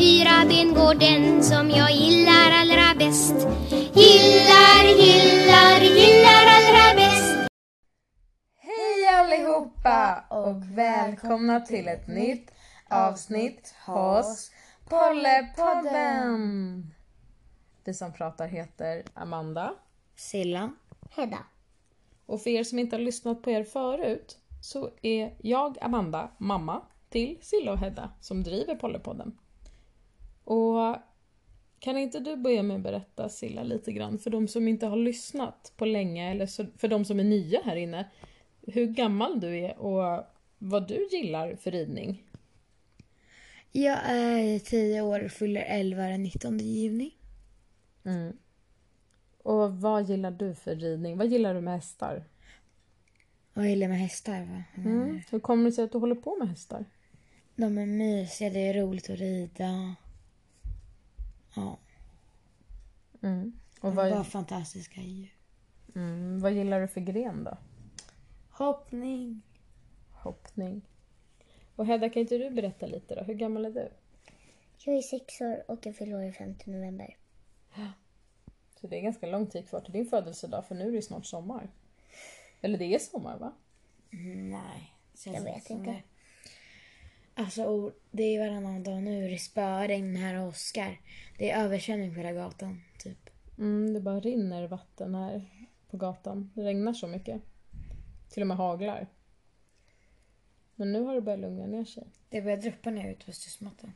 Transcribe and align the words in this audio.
fyra 0.00 0.44
ben 0.48 0.74
går 0.74 0.94
den 0.94 1.42
som 1.42 1.70
jag 1.70 1.92
gillar 1.92 2.50
allra 2.50 2.94
bäst. 2.98 3.34
Gillar, 3.70 4.84
gillar, 5.02 5.80
gillar 5.80 6.44
allra 6.56 6.94
bäst. 6.96 7.50
Hej 8.56 9.06
allihopa 9.18 10.24
och 10.28 10.78
välkomna 10.78 11.60
till 11.60 11.88
ett 11.88 12.08
nytt 12.08 12.50
avsnitt 12.88 13.74
hos 13.86 14.50
Pollepodden. 14.88 16.86
Vi 17.84 17.94
som 17.94 18.12
pratar 18.12 18.48
heter 18.48 19.02
Amanda. 19.14 19.74
Silla. 20.16 20.72
Hedda. 21.10 21.38
Och 22.26 22.42
för 22.42 22.50
er 22.50 22.64
som 22.64 22.78
inte 22.78 22.96
har 22.96 23.00
lyssnat 23.00 23.42
på 23.42 23.50
er 23.50 23.64
förut 23.64 24.38
så 24.62 24.90
är 25.02 25.34
jag 25.38 25.78
Amanda 25.80 26.30
mamma 26.38 26.82
till 27.08 27.38
Silla 27.42 27.72
och 27.72 27.78
Hedda 27.78 28.10
som 28.20 28.42
driver 28.42 28.74
Pollepodden. 28.74 29.38
Och 30.50 30.96
kan 31.78 31.98
inte 31.98 32.20
du 32.20 32.36
börja 32.36 32.62
med 32.62 32.76
att 32.76 32.82
berätta 32.82 33.28
Silla 33.28 33.62
lite 33.62 33.92
grann 33.92 34.18
för 34.18 34.30
de 34.30 34.48
som 34.48 34.68
inte 34.68 34.86
har 34.86 34.96
lyssnat 34.96 35.72
på 35.76 35.84
länge 35.84 36.30
eller 36.30 36.46
så- 36.46 36.66
för 36.76 36.88
de 36.88 37.04
som 37.04 37.20
är 37.20 37.24
nya 37.24 37.60
här 37.64 37.76
inne. 37.76 38.08
Hur 38.66 38.86
gammal 38.86 39.40
du 39.40 39.58
är 39.58 39.78
och 39.78 40.24
vad 40.58 40.88
du 40.88 41.08
gillar 41.12 41.56
för 41.56 41.70
ridning. 41.70 42.22
Jag 43.72 43.98
är 44.06 44.58
10 44.58 45.00
år 45.02 45.24
och 45.24 45.30
fyller 45.30 45.60
11 45.68 46.02
den 46.08 46.22
19 46.22 46.58
juni. 46.58 47.14
Mm. 48.04 48.36
Och 49.42 49.80
vad 49.80 50.08
gillar 50.08 50.30
du 50.30 50.54
för 50.54 50.76
ridning? 50.76 51.16
Vad 51.18 51.26
gillar 51.26 51.54
du 51.54 51.60
med 51.60 51.74
hästar? 51.74 52.24
Och 53.54 53.62
jag 53.62 53.70
gillar 53.70 53.88
med 53.88 53.98
hästar. 53.98 54.40
Va? 54.40 54.62
Mm. 54.76 55.20
Hur 55.30 55.40
kommer 55.40 55.64
det 55.64 55.72
sig 55.72 55.84
att 55.84 55.92
du 55.92 55.98
håller 55.98 56.14
på 56.14 56.36
med 56.38 56.48
hästar? 56.48 56.84
De 57.56 57.78
är 57.78 57.86
mysiga, 57.86 58.50
det 58.50 58.58
är 58.68 58.74
roligt 58.74 59.10
att 59.10 59.18
rida. 59.18 59.94
Ja, 61.54 61.78
Mm. 63.22 63.52
Och 63.80 63.88
de 63.88 63.96
vad, 63.96 64.10
var 64.10 64.24
fantastiska 64.24 65.00
djur. 65.00 65.34
mm, 65.94 66.40
vad 66.40 66.52
gillar 66.52 66.80
du 66.80 66.88
för 66.88 67.00
gren 67.00 67.44
då? 67.44 67.56
Hoppning. 68.50 69.42
Hoppning. 70.12 70.82
Och 71.76 71.86
Hedda, 71.86 72.08
kan 72.08 72.20
inte 72.20 72.38
du 72.38 72.50
berätta 72.50 72.86
lite 72.86 73.14
då? 73.14 73.22
Hur 73.22 73.34
gammal 73.34 73.64
är 73.64 73.70
du? 73.70 73.88
Jag 74.78 74.96
är 74.96 75.02
sex 75.02 75.40
år 75.40 75.70
och 75.70 75.86
jag 75.86 75.96
fyller 75.96 76.16
år 76.16 76.20
den 76.20 76.32
5 76.34 76.54
november. 76.64 77.16
Så 78.80 78.86
det 78.86 78.98
är 78.98 79.02
ganska 79.02 79.26
lång 79.26 79.46
tid 79.46 79.68
kvar 79.68 79.80
till 79.80 79.92
din 79.92 80.06
födelsedag 80.06 80.66
för 80.66 80.74
nu 80.74 80.88
är 80.88 80.92
det 80.92 81.02
snart 81.02 81.26
sommar. 81.26 81.70
Eller 82.60 82.78
det 82.78 82.94
är 82.94 82.98
sommar 82.98 83.38
va? 83.38 83.52
Nej. 84.36 84.94
känns 85.14 85.36
Jag 85.36 85.44
vet 85.44 85.70
inte. 85.70 86.02
Alltså, 87.40 87.92
det 88.10 88.22
är 88.22 88.40
varannan 88.40 88.82
dag 88.82 89.02
nu. 89.02 89.28
Det 89.28 89.38
spöregn 89.38 90.16
här 90.16 90.40
och 90.40 90.48
åskar. 90.48 91.00
Det 91.38 91.50
är 91.50 91.64
översvämning 91.64 92.14
på 92.14 92.20
hela 92.20 92.32
gatan, 92.32 92.82
typ. 92.98 93.30
Mm, 93.58 93.94
det 93.94 94.00
bara 94.00 94.20
rinner 94.20 94.68
vatten 94.68 95.14
här 95.14 95.44
på 95.90 95.96
gatan. 95.96 96.50
Det 96.54 96.62
regnar 96.62 96.92
så 96.92 97.06
mycket. 97.06 97.42
Till 98.30 98.42
och 98.42 98.46
med 98.46 98.56
haglar. 98.56 99.06
Men 100.74 100.92
nu 100.92 101.02
har 101.02 101.14
det 101.14 101.20
börjat 101.20 101.40
lugna 101.40 101.66
ner 101.66 101.84
sig. 101.84 102.06
Det 102.28 102.42
börjar 102.42 102.56
droppa 102.56 102.90
ner 102.90 103.10
ut 103.10 103.26
på 103.26 103.32
studsmattan. 103.32 103.92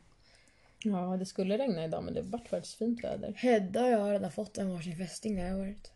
Ja, 0.83 1.17
det 1.19 1.25
skulle 1.25 1.57
regna 1.57 1.85
idag 1.85 2.03
men 2.03 2.13
det 2.13 2.21
vart 2.21 2.47
faktiskt 2.47 2.77
fint 2.77 3.03
väder. 3.03 3.33
Hedda 3.37 3.83
och 3.83 3.89
jag 3.89 3.99
har 3.99 4.11
redan 4.11 4.31
fått 4.31 4.57
en 4.57 4.73
varsin 4.73 4.97
fästing 4.97 5.35
det 5.35 5.41
här 5.41 5.59
året. 5.59 5.91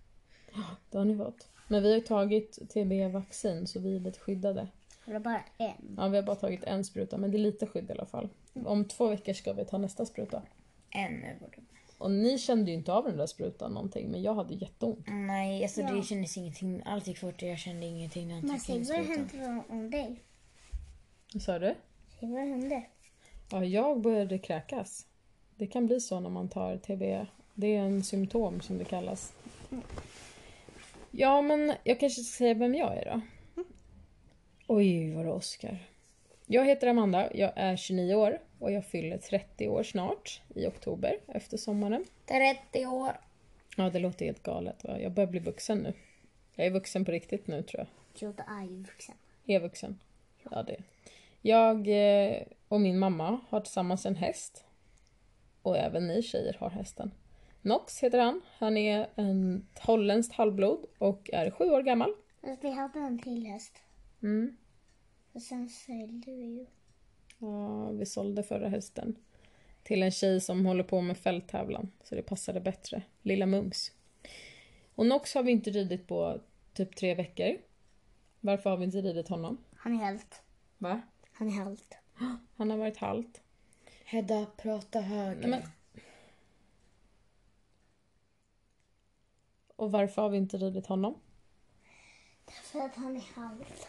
Det 0.89 0.97
har 0.97 1.05
ni 1.05 1.17
fått. 1.17 1.47
Men 1.67 1.83
vi 1.83 1.93
har 1.93 1.99
tagit 1.99 2.59
TB-vaccin 2.73 3.67
så 3.67 3.79
vi 3.79 3.95
är 3.95 3.99
lite 3.99 4.19
skyddade. 4.19 4.67
Har 5.09 5.13
du 5.13 5.19
bara 5.19 5.43
en? 5.57 5.95
Ja, 5.97 6.07
vi 6.07 6.15
har 6.17 6.23
bara 6.23 6.35
tagit 6.35 6.63
en 6.63 6.83
spruta 6.85 7.17
men 7.17 7.31
det 7.31 7.37
är 7.37 7.39
lite 7.39 7.67
skydd 7.67 7.89
i 7.89 7.93
alla 7.93 8.05
fall. 8.05 8.29
Om 8.65 8.85
två 8.85 9.07
veckor 9.07 9.33
ska 9.33 9.53
vi 9.53 9.65
ta 9.65 9.77
nästa 9.77 10.05
spruta. 10.05 10.41
En 10.89 11.13
nu 11.13 11.37
borde 11.39 11.57
Och 11.97 12.11
ni 12.11 12.37
kände 12.37 12.71
ju 12.71 12.77
inte 12.77 12.93
av 12.93 13.03
den 13.03 13.17
där 13.17 13.25
sprutan 13.27 13.73
någonting 13.73 14.11
men 14.11 14.21
jag 14.21 14.33
hade 14.33 14.53
jätteont. 14.53 15.05
Nej, 15.07 15.63
alltså 15.63 15.81
Ja. 15.81 15.91
det 15.91 16.03
kändes 16.03 16.37
ingenting. 16.37 16.81
Allt 16.85 17.07
gick 17.07 17.17
fort 17.17 17.41
och 17.41 17.47
jag 17.47 17.57
kände 17.57 17.85
ingenting 17.85 18.27
när 18.27 18.35
han 18.35 18.45
Men 18.47 18.59
tryckte 18.59 18.71
in 18.73 18.77
vad 18.97 19.05
sprutan. 19.05 19.29
hände 19.43 19.63
om 19.69 19.89
dig? 19.91 20.23
Vad 21.33 21.43
sa 21.43 21.59
du? 21.59 21.75
Säg 22.19 22.29
vad 22.29 22.39
hände? 22.41 22.83
Ja, 23.51 23.65
jag 23.65 24.01
började 24.01 24.39
kräkas. 24.39 25.05
Det 25.55 25.67
kan 25.67 25.85
bli 25.85 25.99
så 25.99 26.19
när 26.19 26.29
man 26.29 26.49
tar 26.49 26.77
TB. 26.77 27.25
Det 27.53 27.75
är 27.75 27.81
en 27.81 28.03
symptom 28.03 28.61
som 28.61 28.77
det 28.77 28.85
kallas. 28.85 29.33
Ja, 31.11 31.41
men 31.41 31.73
jag 31.83 31.99
kanske 31.99 32.21
ska 32.21 32.37
säga 32.37 32.53
vem 32.53 32.75
jag 32.75 32.97
är 32.97 33.05
då. 33.05 33.21
Oj, 34.71 35.13
vad 35.15 35.25
det 35.25 35.31
åskar. 35.31 35.77
Jag 36.45 36.65
heter 36.65 36.87
Amanda, 36.87 37.29
jag 37.33 37.51
är 37.55 37.75
29 37.75 38.15
år 38.15 38.41
och 38.59 38.71
jag 38.71 38.85
fyller 38.85 39.17
30 39.17 39.67
år 39.67 39.83
snart 39.83 40.41
i 40.55 40.67
oktober 40.67 41.19
efter 41.27 41.57
sommaren. 41.57 42.05
30 42.25 42.85
år. 42.85 43.19
Ja, 43.77 43.89
det 43.89 43.99
låter 43.99 44.25
helt 44.25 44.43
galet. 44.43 44.83
Va? 44.83 44.99
Jag 44.99 45.11
börjar 45.11 45.27
bli 45.27 45.39
vuxen 45.39 45.77
nu. 45.77 45.93
Jag 46.55 46.67
är 46.67 46.71
vuxen 46.71 47.05
på 47.05 47.11
riktigt 47.11 47.47
nu 47.47 47.63
tror 47.63 47.79
jag. 47.79 47.87
Jodå 48.21 48.43
är 48.47 48.63
ju 48.63 48.83
vuxen. 48.83 49.15
Är 49.45 49.59
vuxen. 49.59 49.99
Ja, 50.51 50.63
det. 50.63 50.77
Jag 51.41 51.87
eh, 51.87 52.41
och 52.67 52.81
min 52.81 52.99
mamma 52.99 53.39
har 53.49 53.61
tillsammans 53.61 54.05
en 54.05 54.15
häst. 54.15 54.65
Och 55.61 55.77
även 55.77 56.07
ni 56.07 56.21
tjejer 56.21 56.57
har 56.59 56.69
hästen. 56.69 57.11
Nox 57.61 58.03
heter 58.03 58.19
han. 58.19 58.41
Han 58.57 58.77
är 58.77 59.09
en 59.15 59.67
holländskt 59.81 60.33
halvblod 60.33 60.85
och 60.97 61.29
är 61.33 61.51
sju 61.51 61.65
år 61.65 61.81
gammal. 61.81 62.13
Vi 62.61 62.71
hade 62.71 62.99
en 62.99 63.19
till 63.19 63.45
häst. 63.45 63.83
Mm. 64.21 64.57
Och 65.31 65.41
sen 65.41 65.69
sålde 65.69 66.31
vi 66.31 66.45
ju. 66.45 66.65
Ja, 67.37 67.91
vi 67.91 68.05
sålde 68.05 68.43
förra 68.43 68.69
hästen 68.69 69.15
till 69.83 70.03
en 70.03 70.11
tjej 70.11 70.41
som 70.41 70.65
håller 70.65 70.83
på 70.83 71.01
med 71.01 71.17
fälttävlan. 71.17 71.91
Så 72.03 72.15
det 72.15 72.21
passade 72.21 72.61
bättre. 72.61 73.03
Lilla 73.21 73.45
Mums. 73.45 73.91
Och 74.95 75.05
Nox 75.05 75.33
har 75.33 75.43
vi 75.43 75.51
inte 75.51 75.69
ridit 75.69 76.07
på 76.07 76.41
typ 76.73 76.95
tre 76.95 77.15
veckor. 77.15 77.57
Varför 78.39 78.69
har 78.69 78.77
vi 78.77 78.85
inte 78.85 79.01
ridit 79.01 79.27
honom? 79.27 79.57
Han 79.75 79.93
är 79.93 80.05
helt. 80.05 80.43
Va? 80.77 81.01
Han 81.31 81.47
är 81.47 81.51
helt. 81.51 81.97
Han 82.55 82.71
har 82.71 82.77
varit 82.77 82.97
halt. 82.97 83.41
Hedda, 84.05 84.45
prata 84.57 84.99
högre. 84.99 85.47
Nej, 85.47 85.49
men... 85.49 85.61
Och 89.75 89.91
varför 89.91 90.21
har 90.21 90.29
vi 90.29 90.37
inte 90.37 90.57
ridit 90.57 90.85
honom? 90.85 91.19
För 92.63 92.79
att 92.79 92.95
han 92.95 93.15
är 93.15 93.25
halt. 93.35 93.87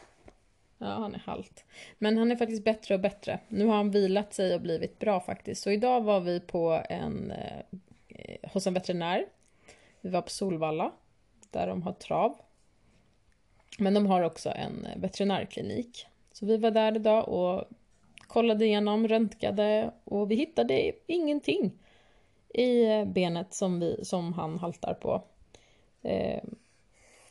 Ja, 0.83 0.87
han 0.87 1.15
är 1.15 1.19
halt. 1.19 1.65
Men 1.99 2.19
han 2.19 2.31
är 2.31 2.37
faktiskt 2.37 2.65
bättre 2.65 2.95
och 2.95 3.01
bättre. 3.01 3.39
Nu 3.49 3.67
har 3.67 3.77
han 3.77 3.91
vilat 3.91 4.35
sig 4.35 4.55
och 4.55 4.61
blivit 4.61 4.99
bra 4.99 5.21
faktiskt. 5.21 5.63
Så 5.63 5.71
idag 5.71 6.01
var 6.01 6.21
vi 6.21 6.41
på 6.41 6.83
en, 6.89 7.31
eh, 7.31 8.51
hos 8.53 8.67
en 8.67 8.75
veterinär. 8.75 9.27
Vi 10.01 10.11
var 10.11 10.23
på 10.23 10.31
Solvalla, 10.31 10.93
där 11.51 11.67
de 11.67 11.83
har 11.83 11.93
trav. 11.93 12.41
Men 13.79 13.95
de 13.95 14.07
har 14.07 14.23
också 14.23 14.51
en 14.51 14.87
veterinärklinik. 14.97 16.07
Så 16.33 16.47
vi 16.47 16.57
var 16.57 16.71
där 16.71 16.97
idag 16.97 17.29
och 17.29 17.65
kollade 18.27 18.67
igenom, 18.67 19.09
röntgade 19.09 19.91
och 20.05 20.31
vi 20.31 20.35
hittade 20.35 20.93
ingenting 21.07 21.73
i 22.49 22.85
eh, 22.85 23.05
benet 23.05 23.55
som, 23.55 23.81
vi, 23.81 24.05
som 24.05 24.33
han 24.33 24.59
haltar 24.59 24.95
på. 24.95 25.23
Eh, 26.03 26.43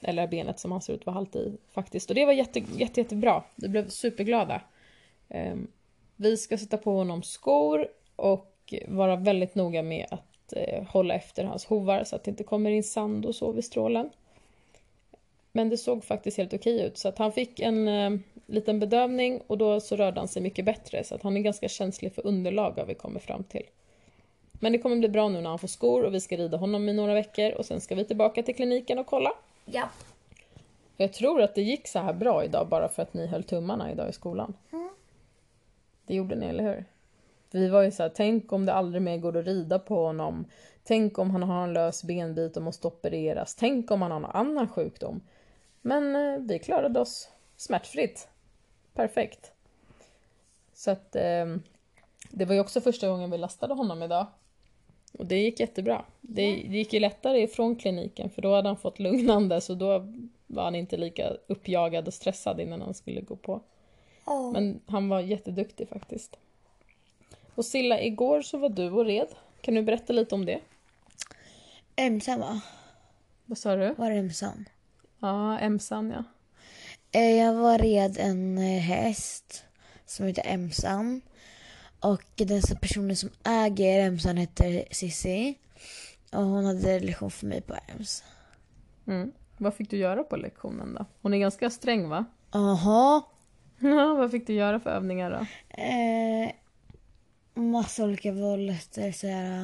eller 0.02 0.28
benet 0.28 0.60
som 0.60 0.72
han 0.72 0.82
ser 0.82 0.94
ut 0.94 1.00
att 1.00 1.06
vara 1.06 1.14
halt 1.14 1.36
i 1.36 1.58
faktiskt. 1.72 2.10
Och 2.10 2.16
det 2.16 2.26
var 2.26 2.34
jätte, 2.34 2.60
jätte, 2.60 3.02
jättebra. 3.02 3.44
Vi 3.56 3.68
blev 3.68 3.90
superglada. 3.90 4.62
Eh, 5.30 5.56
vi 6.16 6.38
ska 6.38 6.58
sätta 6.58 6.78
på 6.78 6.92
honom 6.92 7.24
skor 7.24 7.88
och 8.16 8.74
vara 8.88 9.16
väldigt 9.16 9.56
noga 9.56 9.84
med 9.84 10.06
att 10.12 10.54
eh, 10.54 10.84
hålla 10.84 11.14
efter 11.14 11.44
hans 11.44 11.66
hovar 11.66 12.04
så 12.04 12.16
att 12.16 12.24
det 12.24 12.32
inte 12.32 12.44
kommer 12.44 12.72
in 12.72 12.84
sand 12.84 13.26
och 13.26 13.36
så 13.36 13.52
vid 13.52 13.66
strålen. 13.66 14.10
Men 15.52 15.70
det 15.70 15.78
såg 15.78 16.04
faktiskt 16.04 16.38
helt 16.38 16.54
okej 16.54 16.82
ut 16.82 16.98
så 16.98 17.08
att 17.08 17.18
han 17.18 17.32
fick 17.32 17.60
en 17.60 17.88
eh, 17.88 18.20
liten 18.46 18.80
bedövning 18.80 19.42
och 19.48 19.58
då 19.58 19.80
så 19.80 19.96
rörde 19.96 20.20
han 20.20 20.28
sig 20.28 20.42
mycket 20.42 20.66
bättre 20.66 21.04
så 21.04 21.16
att 21.16 21.24
han 21.24 21.38
är 21.38 21.42
ganska 21.42 21.68
känslig 21.68 22.14
för 22.14 22.28
underlag 22.28 22.72
har 22.78 22.86
vi 22.86 22.96
kommit 22.96 23.24
fram 23.24 23.44
till. 23.44 23.64
Men 24.52 24.72
det 24.72 24.78
kommer 24.78 24.96
bli 24.96 25.10
bra 25.10 25.30
nu 25.30 25.42
när 25.42 25.50
han 25.50 25.60
får 25.60 25.68
skor 25.68 26.04
och 26.04 26.14
vi 26.14 26.22
ska 26.22 26.38
rida 26.38 26.58
honom 26.58 26.90
i 26.90 26.94
några 26.94 27.14
veckor 27.14 27.52
och 27.52 27.66
sen 27.66 27.82
ska 27.82 27.96
vi 27.96 28.06
tillbaka 28.06 28.44
till 28.44 28.56
kliniken 28.56 29.00
och 29.00 29.06
kolla. 29.06 29.32
Ja. 29.72 29.90
Jag 30.98 31.14
tror 31.14 31.42
att 31.42 31.56
det 31.56 31.62
gick 31.62 31.88
så 31.88 32.00
här 32.00 32.14
bra 32.14 32.44
idag 32.44 32.68
bara 32.68 32.90
för 32.90 33.02
att 33.02 33.14
ni 33.14 33.28
höll 33.28 33.44
tummarna 33.44 33.92
idag 33.92 34.10
i 34.10 34.14
skolan. 34.14 34.54
Det 36.06 36.16
gjorde 36.16 36.36
ni, 36.36 36.46
eller 36.46 36.64
hur? 36.64 36.86
Vi 37.52 37.70
var 37.70 37.82
ju 37.82 37.92
så 37.92 38.04
här, 38.04 38.12
tänk 38.16 38.54
om 38.54 38.66
det 38.66 38.74
aldrig 38.74 39.02
mer 39.02 39.18
går 39.18 39.38
att 39.38 39.46
rida 39.46 39.80
på 39.80 40.06
honom. 40.06 40.46
Tänk 40.84 41.20
om 41.20 41.32
han 41.32 41.44
har 41.44 41.64
en 41.64 41.74
lös 41.74 42.04
benbit 42.04 42.58
och 42.58 42.64
måste 42.64 42.88
opereras. 42.88 43.56
Tänk 43.56 43.92
om 43.92 44.02
han 44.02 44.12
har 44.12 44.20
någon 44.20 44.32
annan 44.32 44.68
sjukdom. 44.68 45.22
Men 45.82 46.16
eh, 46.16 46.40
vi 46.40 46.60
klarade 46.60 47.00
oss 47.00 47.30
smärtfritt. 47.58 48.28
Perfekt. 48.94 49.52
Så 50.74 50.92
att 50.92 51.16
eh, 51.16 51.46
det 52.30 52.46
var 52.46 52.54
ju 52.54 52.60
också 52.60 52.82
första 52.82 53.08
gången 53.08 53.32
vi 53.32 53.38
lastade 53.38 53.74
honom 53.74 54.04
idag. 54.04 54.28
Och 55.18 55.26
det 55.26 55.38
gick 55.38 55.60
jättebra. 55.60 56.06
Det, 56.22 56.42
det 56.42 56.78
gick 56.78 56.94
ju 56.94 57.00
lättare 57.00 57.42
ifrån 57.42 57.76
kliniken 57.76 58.30
för 58.30 58.42
då 58.42 58.56
hade 58.56 58.70
han 58.70 58.78
fått 58.78 59.00
lugnande 59.00 59.62
så 59.62 59.74
då 59.76 60.14
var 60.48 60.64
han 60.64 60.76
inte 60.76 60.98
lika 60.98 61.30
uppjagad 61.48 62.08
och 62.08 62.14
stressad 62.14 62.60
innan 62.60 62.82
han 62.82 62.94
skulle 62.94 63.22
gå 63.22 63.36
på. 63.36 63.62
Men 64.54 64.80
han 64.86 65.10
var 65.10 65.20
jätteduktig 65.20 65.90
faktiskt. 65.90 66.38
Och 67.56 67.66
Silla, 67.66 68.02
igår 68.02 68.42
så 68.42 68.58
var 68.58 68.70
du 68.70 68.92
och 68.92 69.06
red. 69.06 69.28
Kan 69.62 69.76
du 69.76 69.82
berätta 69.82 70.14
lite 70.14 70.36
om 70.36 70.46
det? 70.46 70.60
Emsan 71.96 72.40
va? 72.40 72.62
Vad 73.46 73.58
sa 73.58 73.76
du? 73.76 73.94
Var 73.94 74.10
det 74.10 74.16
Emsan? 74.18 74.66
Ja, 75.20 75.60
Emsan 75.60 76.10
ja. 76.12 76.24
Eh, 77.20 77.36
Jag 77.38 77.54
var 77.54 77.78
red 77.78 78.18
en 78.20 78.58
eh, 78.58 78.80
häst 78.80 79.64
som 80.06 80.26
heter 80.26 80.44
Emsan. 80.46 81.22
Och 82.00 82.24
den 82.36 82.62
personen 82.82 83.16
som 83.16 83.30
äger 83.44 84.00
Emsan 84.00 84.38
heter 84.38 84.84
Sissi. 84.92 85.58
Och 86.32 86.44
hon 86.44 86.66
hade 86.66 87.00
lektion 87.00 87.32
för 87.32 87.48
mig 87.48 87.62
på 87.62 87.76
Ems. 87.88 88.24
Mm. 89.08 89.32
Vad 89.58 89.74
fick 89.74 89.90
du 89.90 89.98
göra 89.98 90.24
på 90.24 90.38
lektionen 90.38 90.94
då? 90.94 91.06
Hon 91.22 91.34
är 91.34 91.38
ganska 91.38 91.70
sträng 91.70 92.10
va? 92.10 92.26
Aha. 92.52 93.32
Ja, 93.82 94.14
vad 94.14 94.32
fick 94.32 94.48
du 94.48 94.54
göra 94.54 94.80
för 94.80 94.90
övningar 94.90 95.32
då? 95.32 95.38
Eh, 95.82 96.52
massa 97.54 98.04
olika 98.04 98.32
volter, 98.32 99.12
så 99.12 99.28
här, 99.28 99.62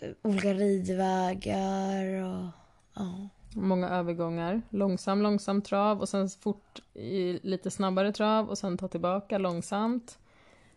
eh, 0.00 0.08
olika 0.22 0.54
ridvägar 0.54 2.22
och 2.22 2.46
ja. 2.94 3.28
Många 3.54 3.88
övergångar. 3.88 4.62
Långsam, 4.70 5.22
långsam 5.22 5.62
trav 5.62 6.00
och 6.00 6.08
sen 6.08 6.28
fort 6.28 6.82
i 6.94 7.40
lite 7.42 7.70
snabbare 7.70 8.12
trav 8.12 8.48
och 8.48 8.58
sen 8.58 8.78
ta 8.78 8.88
tillbaka 8.88 9.38
långsamt. 9.38 10.18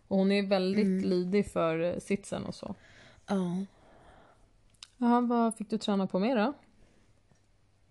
Och 0.08 0.16
hon 0.18 0.32
är 0.32 0.42
väldigt 0.46 1.04
lydig 1.06 1.46
för 1.52 1.80
eh, 1.80 1.98
sitsen 1.98 2.44
och 2.44 2.54
så. 2.54 2.74
ja. 3.26 3.56
Jaha, 4.98 5.20
vad 5.20 5.54
fick 5.54 5.70
du 5.70 5.78
träna 5.78 6.06
på 6.06 6.18
mer 6.18 6.36
då? 6.36 6.52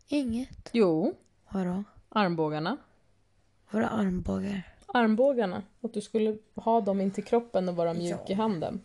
Inget. 0.07 0.69
Jo, 0.71 1.13
Vadå? 1.49 1.83
armbågarna. 2.09 2.77
Vadå 3.71 3.85
armbågar? 3.87 4.61
Armbågarna. 4.85 5.63
Att 5.81 5.93
du 5.93 6.01
skulle 6.01 6.37
ha 6.55 6.81
dem 6.81 7.01
in 7.01 7.11
till 7.11 7.23
kroppen 7.23 7.69
och 7.69 7.75
vara 7.75 7.93
mjuk 7.93 8.29
i 8.29 8.33
handen. 8.33 8.81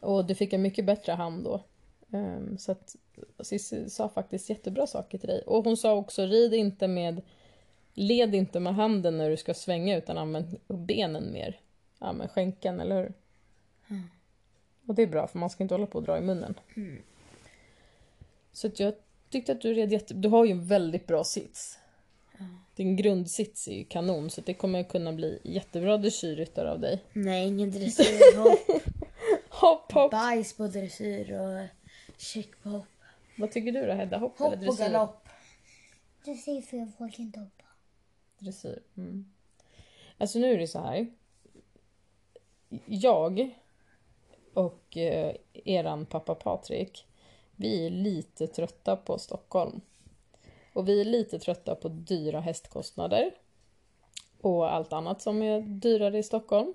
Och 0.00 0.24
du 0.24 0.34
fick 0.34 0.52
en 0.52 0.62
mycket 0.62 0.84
bättre 0.86 1.12
hand 1.12 1.44
då. 1.44 1.64
Ehm, 2.12 2.58
Så 2.58 2.72
att 2.72 2.96
Cissi 3.42 3.90
sa 3.90 4.08
faktiskt 4.08 4.50
jättebra 4.50 4.86
saker 4.86 5.18
till 5.18 5.28
dig. 5.28 5.42
Och 5.46 5.64
hon 5.64 5.76
sa 5.76 5.92
också, 5.94 6.22
rid 6.22 6.54
inte 6.54 6.88
med... 6.88 7.22
Led 7.94 8.34
inte 8.34 8.60
med 8.60 8.74
handen 8.74 9.18
när 9.18 9.30
du 9.30 9.36
ska 9.36 9.54
svänga 9.54 9.96
utan 9.96 10.18
använd 10.18 10.58
benen 10.68 11.32
mer. 11.32 11.60
Använd 11.98 12.30
skänken, 12.30 12.80
eller 12.80 12.96
hur? 12.96 13.12
Och 14.86 14.94
det 14.94 15.02
är 15.02 15.06
bra 15.06 15.26
för 15.26 15.38
man 15.38 15.50
ska 15.50 15.62
inte 15.62 15.74
hålla 15.74 15.86
på 15.86 15.98
och 15.98 16.04
dra 16.04 16.18
i 16.18 16.20
munnen. 16.20 16.54
Så 18.52 18.66
att 18.66 18.80
jag 18.80 18.94
tyckte 19.30 19.52
att 19.52 19.60
du 19.60 19.74
red 19.74 19.92
jätte... 19.92 20.14
Du 20.14 20.28
har 20.28 20.44
ju 20.44 20.50
en 20.50 20.66
väldigt 20.66 21.06
bra 21.06 21.24
sits. 21.24 21.78
Din 22.76 22.96
grundsits 22.96 23.68
är 23.68 23.72
ju 23.72 23.84
kanon 23.84 24.30
så 24.30 24.40
det 24.40 24.54
kommer 24.54 24.82
kunna 24.82 25.12
bli 25.12 25.38
jättebra 25.44 25.98
dressyrryttare 25.98 26.70
av 26.70 26.80
dig. 26.80 27.02
Nej, 27.12 27.48
ingen 27.48 27.70
dressyr. 27.70 28.38
Hopp. 28.42 28.82
Hopp, 29.48 29.92
hopp! 29.92 30.10
Bajs 30.10 30.56
på 30.56 30.66
dressyr 30.66 31.32
och 31.32 31.66
check 32.16 32.62
på 32.62 32.68
hopp. 32.68 32.86
Vad 33.38 33.50
tycker 33.52 33.72
du 33.72 33.86
då 33.86 33.92
Hedda? 33.92 34.18
Hopp, 34.18 34.38
Hopp 34.38 34.52
eller 34.52 34.68
och 34.68 34.76
dressyr? 34.76 34.92
galopp. 34.92 35.28
Du 36.24 36.34
säger 36.34 36.62
för 36.62 36.76
jag 36.76 36.92
vågar 36.98 37.20
inte 37.20 37.40
hoppa. 37.40 37.64
Dressyr. 38.42 38.82
Mm. 38.96 39.32
Alltså 40.18 40.38
nu 40.38 40.52
är 40.52 40.58
det 40.58 40.66
så 40.66 40.78
här. 40.78 41.06
Jag 42.86 43.58
och 44.54 44.96
eh, 44.96 45.36
eran 45.64 46.06
pappa 46.06 46.34
Patrik, 46.34 47.06
vi 47.56 47.86
är 47.86 47.90
lite 47.90 48.46
trötta 48.46 48.96
på 48.96 49.18
Stockholm. 49.18 49.80
Och 50.72 50.88
vi 50.88 51.00
är 51.00 51.04
lite 51.04 51.38
trötta 51.38 51.74
på 51.74 51.88
dyra 51.88 52.40
hästkostnader. 52.40 53.34
Och 54.40 54.74
allt 54.74 54.92
annat 54.92 55.22
som 55.22 55.42
är 55.42 55.60
dyrare 55.60 56.18
i 56.18 56.22
Stockholm. 56.22 56.74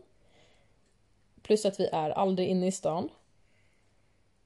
Plus 1.42 1.66
att 1.66 1.80
vi 1.80 1.88
är 1.88 2.10
aldrig 2.10 2.48
inne 2.48 2.68
i 2.68 2.72
stan. 2.72 3.10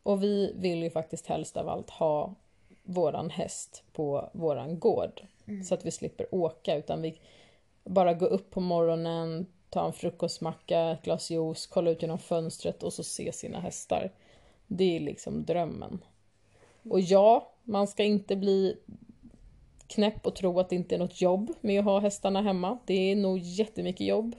Och 0.04 0.24
vi 0.24 0.54
vill 0.56 0.84
ju 0.84 0.90
faktiskt 0.90 1.28
helst 1.28 1.58
av 1.58 1.70
allt 1.70 1.90
ha 1.90 2.36
våran 2.84 3.30
häst 3.30 3.84
på 3.94 4.30
våran 4.34 4.80
gård. 4.80 5.22
Så 5.64 5.74
att 5.74 5.86
vi 5.86 5.92
slipper 5.92 6.36
åka 6.36 6.76
utan 6.76 7.02
vi 7.02 7.20
bara 7.84 8.14
gå 8.14 8.26
upp 8.26 8.52
på 8.52 8.60
morgonen, 8.60 9.46
ta 9.70 9.86
en 9.86 9.94
frukostmacka, 9.94 10.92
ett 10.92 11.02
glas 11.02 11.32
juice, 11.32 11.68
kolla 11.68 11.92
ut 11.92 12.02
genom 12.02 12.20
fönstret 12.20 12.84
och 12.84 12.94
så 12.94 13.04
se 13.04 13.32
sina 13.32 13.60
hästar. 13.60 14.12
Det 14.68 14.96
är 14.96 15.00
liksom 15.00 15.46
drömmen. 15.46 16.04
Och 16.90 17.02
ja, 17.02 17.54
man 17.64 17.88
ska 17.88 18.04
inte 18.04 18.36
bli 18.36 18.78
knäpp 19.88 20.28
och 20.28 20.36
tro 20.36 20.60
att 20.60 20.70
det 20.70 20.76
inte 20.76 20.96
är 20.96 21.00
något 21.00 21.22
jobb 21.22 21.54
med 21.62 21.80
att 21.80 21.86
ha 21.86 22.00
hästarna 22.00 22.42
hemma. 22.42 22.78
Det 22.86 23.12
är 23.12 23.16
nog 23.16 23.40
jättemycket 23.40 24.08
jobb. 24.08 24.36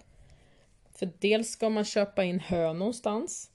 För 0.94 1.10
dels 1.18 1.50
ska 1.50 1.68
man 1.68 1.84
köpa 1.84 2.24
in 2.24 2.40
hö 2.40 2.72
någonstans 2.72 3.50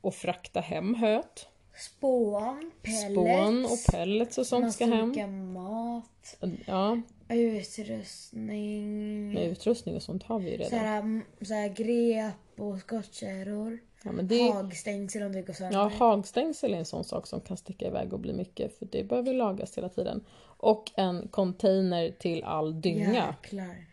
och 0.00 0.14
frakta 0.14 0.60
hem 0.60 0.94
höet. 0.94 1.48
Spån, 1.78 2.70
pellets. 2.82 3.12
Spån 3.12 3.64
och 3.64 3.92
pellets 3.92 4.38
och 4.38 4.46
sånt 4.46 4.72
ska 4.74 4.86
hem. 4.86 5.52
mat. 5.52 6.36
Ja, 6.66 7.00
Utrustning. 7.28 9.32
med 9.34 9.48
utrustning 9.50 9.96
och 9.96 10.02
sånt 10.02 10.22
har 10.22 10.38
vi 10.38 10.50
ju 10.50 10.56
redan. 10.56 10.70
Såhär, 10.70 10.98
mm, 10.98 11.22
såhär 11.40 11.68
grep 11.68 12.34
och 12.56 12.78
skottkärror. 12.80 13.78
Ja, 14.04 14.12
men 14.12 14.28
det, 14.28 14.52
Hagstängsel 14.52 15.22
om 15.22 15.32
det 15.32 15.42
går 15.42 15.52
sönder. 15.54 15.78
ja, 15.78 15.88
hagstängsel 15.98 16.74
är 16.74 16.78
en 16.78 16.84
sån 16.84 17.04
sak 17.04 17.26
som 17.26 17.40
kan 17.40 17.56
sticka 17.56 17.86
iväg 17.86 18.12
och 18.12 18.20
bli 18.20 18.32
mycket 18.32 18.78
för 18.78 18.86
det 18.86 19.04
behöver 19.04 19.34
lagas 19.34 19.78
hela 19.78 19.88
tiden. 19.88 20.24
Och 20.40 20.90
en 20.96 21.28
container 21.28 22.10
till 22.10 22.44
all 22.44 22.80
dynga 22.80 23.34
Jäklar. 23.42 23.84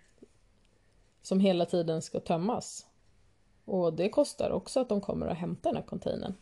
som 1.21 1.39
hela 1.39 1.65
tiden 1.65 2.01
ska 2.01 2.19
tömmas. 2.19 2.85
Och 3.65 3.93
det 3.93 4.09
kostar 4.09 4.49
också 4.49 4.79
att 4.79 4.89
de 4.89 5.01
kommer 5.01 5.27
och 5.27 5.35
hämtar 5.35 5.69
den 5.69 5.77
här 5.81 5.87
containern. 5.87 6.33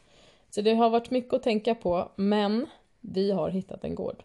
Så 0.55 0.61
det 0.61 0.73
har 0.73 0.89
varit 0.89 1.11
mycket 1.11 1.33
att 1.33 1.44
tänka 1.44 1.75
på, 1.75 2.11
men 2.15 2.67
vi 3.01 3.31
har 3.31 3.50
hittat 3.50 3.83
en 3.83 3.95
gård. 3.95 4.23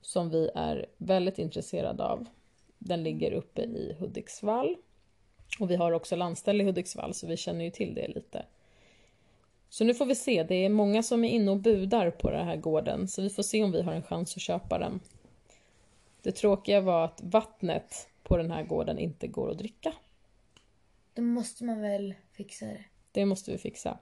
Som 0.00 0.30
vi 0.30 0.50
är 0.54 0.86
väldigt 0.96 1.38
intresserade 1.38 2.04
av. 2.04 2.26
Den 2.78 3.02
ligger 3.02 3.32
uppe 3.32 3.62
i 3.62 3.96
Hudiksvall. 3.98 4.76
Och 5.60 5.70
vi 5.70 5.76
har 5.76 5.92
också 5.92 6.16
landställe 6.16 6.62
i 6.64 6.66
Hudiksvall, 6.66 7.14
så 7.14 7.26
vi 7.26 7.36
känner 7.36 7.64
ju 7.64 7.70
till 7.70 7.94
det 7.94 8.08
lite. 8.08 8.44
Så 9.68 9.84
nu 9.84 9.94
får 9.94 10.06
vi 10.06 10.14
se, 10.14 10.42
det 10.42 10.54
är 10.54 10.68
många 10.68 11.02
som 11.02 11.24
är 11.24 11.28
inne 11.28 11.50
och 11.50 11.60
budar 11.60 12.10
på 12.10 12.30
den 12.30 12.46
här 12.46 12.56
gården, 12.56 13.08
så 13.08 13.22
vi 13.22 13.30
får 13.30 13.42
se 13.42 13.62
om 13.62 13.72
vi 13.72 13.82
har 13.82 13.92
en 13.92 14.02
chans 14.02 14.36
att 14.36 14.42
köpa 14.42 14.78
den. 14.78 15.00
Det 16.22 16.32
tråkiga 16.32 16.80
var 16.80 17.04
att 17.04 17.20
vattnet 17.22 18.08
på 18.22 18.36
den 18.36 18.50
här 18.50 18.62
gården 18.62 18.98
inte 18.98 19.26
går 19.26 19.50
att 19.50 19.58
dricka. 19.58 19.92
Då 21.14 21.22
måste 21.22 21.64
man 21.64 21.80
väl 21.80 22.14
fixa 22.32 22.66
det. 22.66 22.84
Det 23.12 23.24
måste 23.24 23.50
vi 23.50 23.58
fixa. 23.58 23.98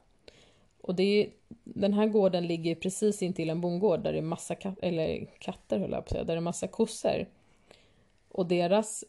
Och 0.81 0.95
det 0.95 1.03
är, 1.03 1.31
den 1.65 1.93
här 1.93 2.07
gården 2.07 2.47
ligger 2.47 2.75
precis 2.75 3.23
intill 3.23 3.51
en 3.51 3.61
bondgård 3.61 4.01
där 4.01 4.13
det 4.13 4.19
är 4.19 4.23
massa 4.23 4.55
kat, 4.55 4.79
eller 4.83 5.27
katter, 5.39 5.79
höll 5.79 5.91
jag 5.91 6.01
på 6.01 6.05
att 6.05 6.11
säga, 6.11 6.25
där 6.25 6.35
det 6.35 6.39
är 6.39 6.41
massa 6.41 6.69
kossor. 6.69 7.27
Och 8.29 8.47
deras 8.47 9.05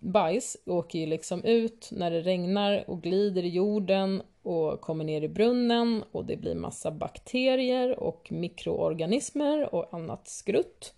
bajs 0.00 0.56
åker 0.66 0.98
ju 0.98 1.06
liksom 1.06 1.44
ut 1.44 1.88
när 1.92 2.10
det 2.10 2.20
regnar 2.20 2.90
och 2.90 3.02
glider 3.02 3.42
i 3.42 3.48
jorden 3.48 4.22
och 4.42 4.80
kommer 4.80 5.04
ner 5.04 5.22
i 5.22 5.28
brunnen 5.28 6.04
och 6.12 6.24
det 6.24 6.36
blir 6.36 6.54
massa 6.54 6.90
bakterier 6.90 7.98
och 7.98 8.28
mikroorganismer 8.32 9.74
och 9.74 9.94
annat 9.94 10.28
skrutt. 10.28 10.94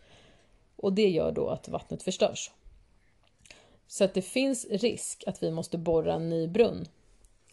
Och 0.76 0.92
det 0.92 1.08
gör 1.08 1.32
då 1.32 1.48
att 1.48 1.68
vattnet 1.68 2.02
förstörs. 2.02 2.50
Så 3.86 4.04
att 4.04 4.14
det 4.14 4.22
finns 4.22 4.66
risk 4.70 5.24
att 5.26 5.42
vi 5.42 5.50
måste 5.50 5.78
borra 5.78 6.14
en 6.14 6.28
ny 6.28 6.48
brunn. 6.48 6.86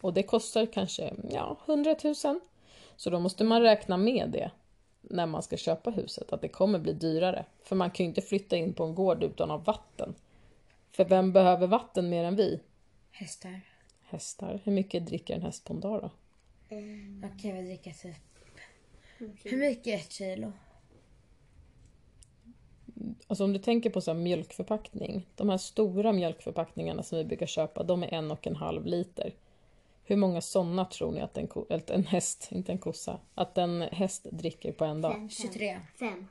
Och 0.00 0.14
det 0.14 0.22
kostar 0.22 0.66
kanske 0.66 1.14
ja, 1.30 1.58
100 1.66 1.96
000. 2.04 2.14
Så 2.96 3.10
då 3.10 3.20
måste 3.20 3.44
man 3.44 3.62
räkna 3.62 3.96
med 3.96 4.30
det 4.30 4.50
när 5.00 5.26
man 5.26 5.42
ska 5.42 5.56
köpa 5.56 5.90
huset, 5.90 6.32
att 6.32 6.42
det 6.42 6.48
kommer 6.48 6.78
bli 6.78 6.92
dyrare. 6.92 7.44
För 7.62 7.76
man 7.76 7.90
kan 7.90 8.04
ju 8.04 8.08
inte 8.08 8.20
flytta 8.20 8.56
in 8.56 8.74
på 8.74 8.84
en 8.84 8.94
gård 8.94 9.22
utan 9.22 9.50
att 9.50 9.66
ha 9.66 9.72
vatten. 9.72 10.14
För 10.90 11.04
vem 11.04 11.32
behöver 11.32 11.66
vatten 11.66 12.08
mer 12.08 12.24
än 12.24 12.36
vi? 12.36 12.60
Hästar. 13.10 13.60
Hästar. 14.02 14.60
Hur 14.64 14.72
mycket 14.72 15.06
dricker 15.06 15.34
en 15.34 15.42
häst 15.42 15.64
på 15.64 15.72
en 15.72 15.80
dag 15.80 16.02
då? 16.02 16.10
Jag 17.22 17.40
kan 17.42 17.56
väl 17.56 17.64
dricka 17.64 17.90
typ... 17.90 18.16
Hur 19.44 19.56
mycket 19.56 19.86
är 19.86 19.94
ett 19.94 20.12
kilo? 20.12 20.52
Alltså 23.26 23.44
om 23.44 23.52
du 23.52 23.58
tänker 23.58 23.90
på 23.90 24.00
så 24.00 24.12
här 24.12 24.18
mjölkförpackning. 24.18 25.26
De 25.36 25.48
här 25.48 25.58
stora 25.58 26.12
mjölkförpackningarna 26.12 27.02
som 27.02 27.18
vi 27.18 27.24
brukar 27.24 27.46
köpa, 27.46 27.82
de 27.82 28.02
är 28.02 28.14
en 28.14 28.30
och 28.30 28.46
en 28.46 28.56
halv 28.56 28.86
liter. 28.86 29.34
Hur 30.08 30.16
många 30.16 30.40
sådana 30.40 30.84
tror 30.84 31.12
ni 31.12 31.20
att 31.20 31.36
en, 31.36 31.46
ko, 31.46 31.66
eller 31.70 31.92
en 31.92 32.04
häst, 32.04 32.48
inte 32.50 32.72
en 32.72 32.78
kossa, 32.78 33.20
att 33.34 33.58
en 33.58 33.82
häst 33.82 34.26
dricker 34.32 34.72
på 34.72 34.84
en 34.84 35.00
dag? 35.00 35.12
Fem, 35.12 35.28
fem. 35.28 35.50
23. 35.52 35.80
Fem. 35.98 36.28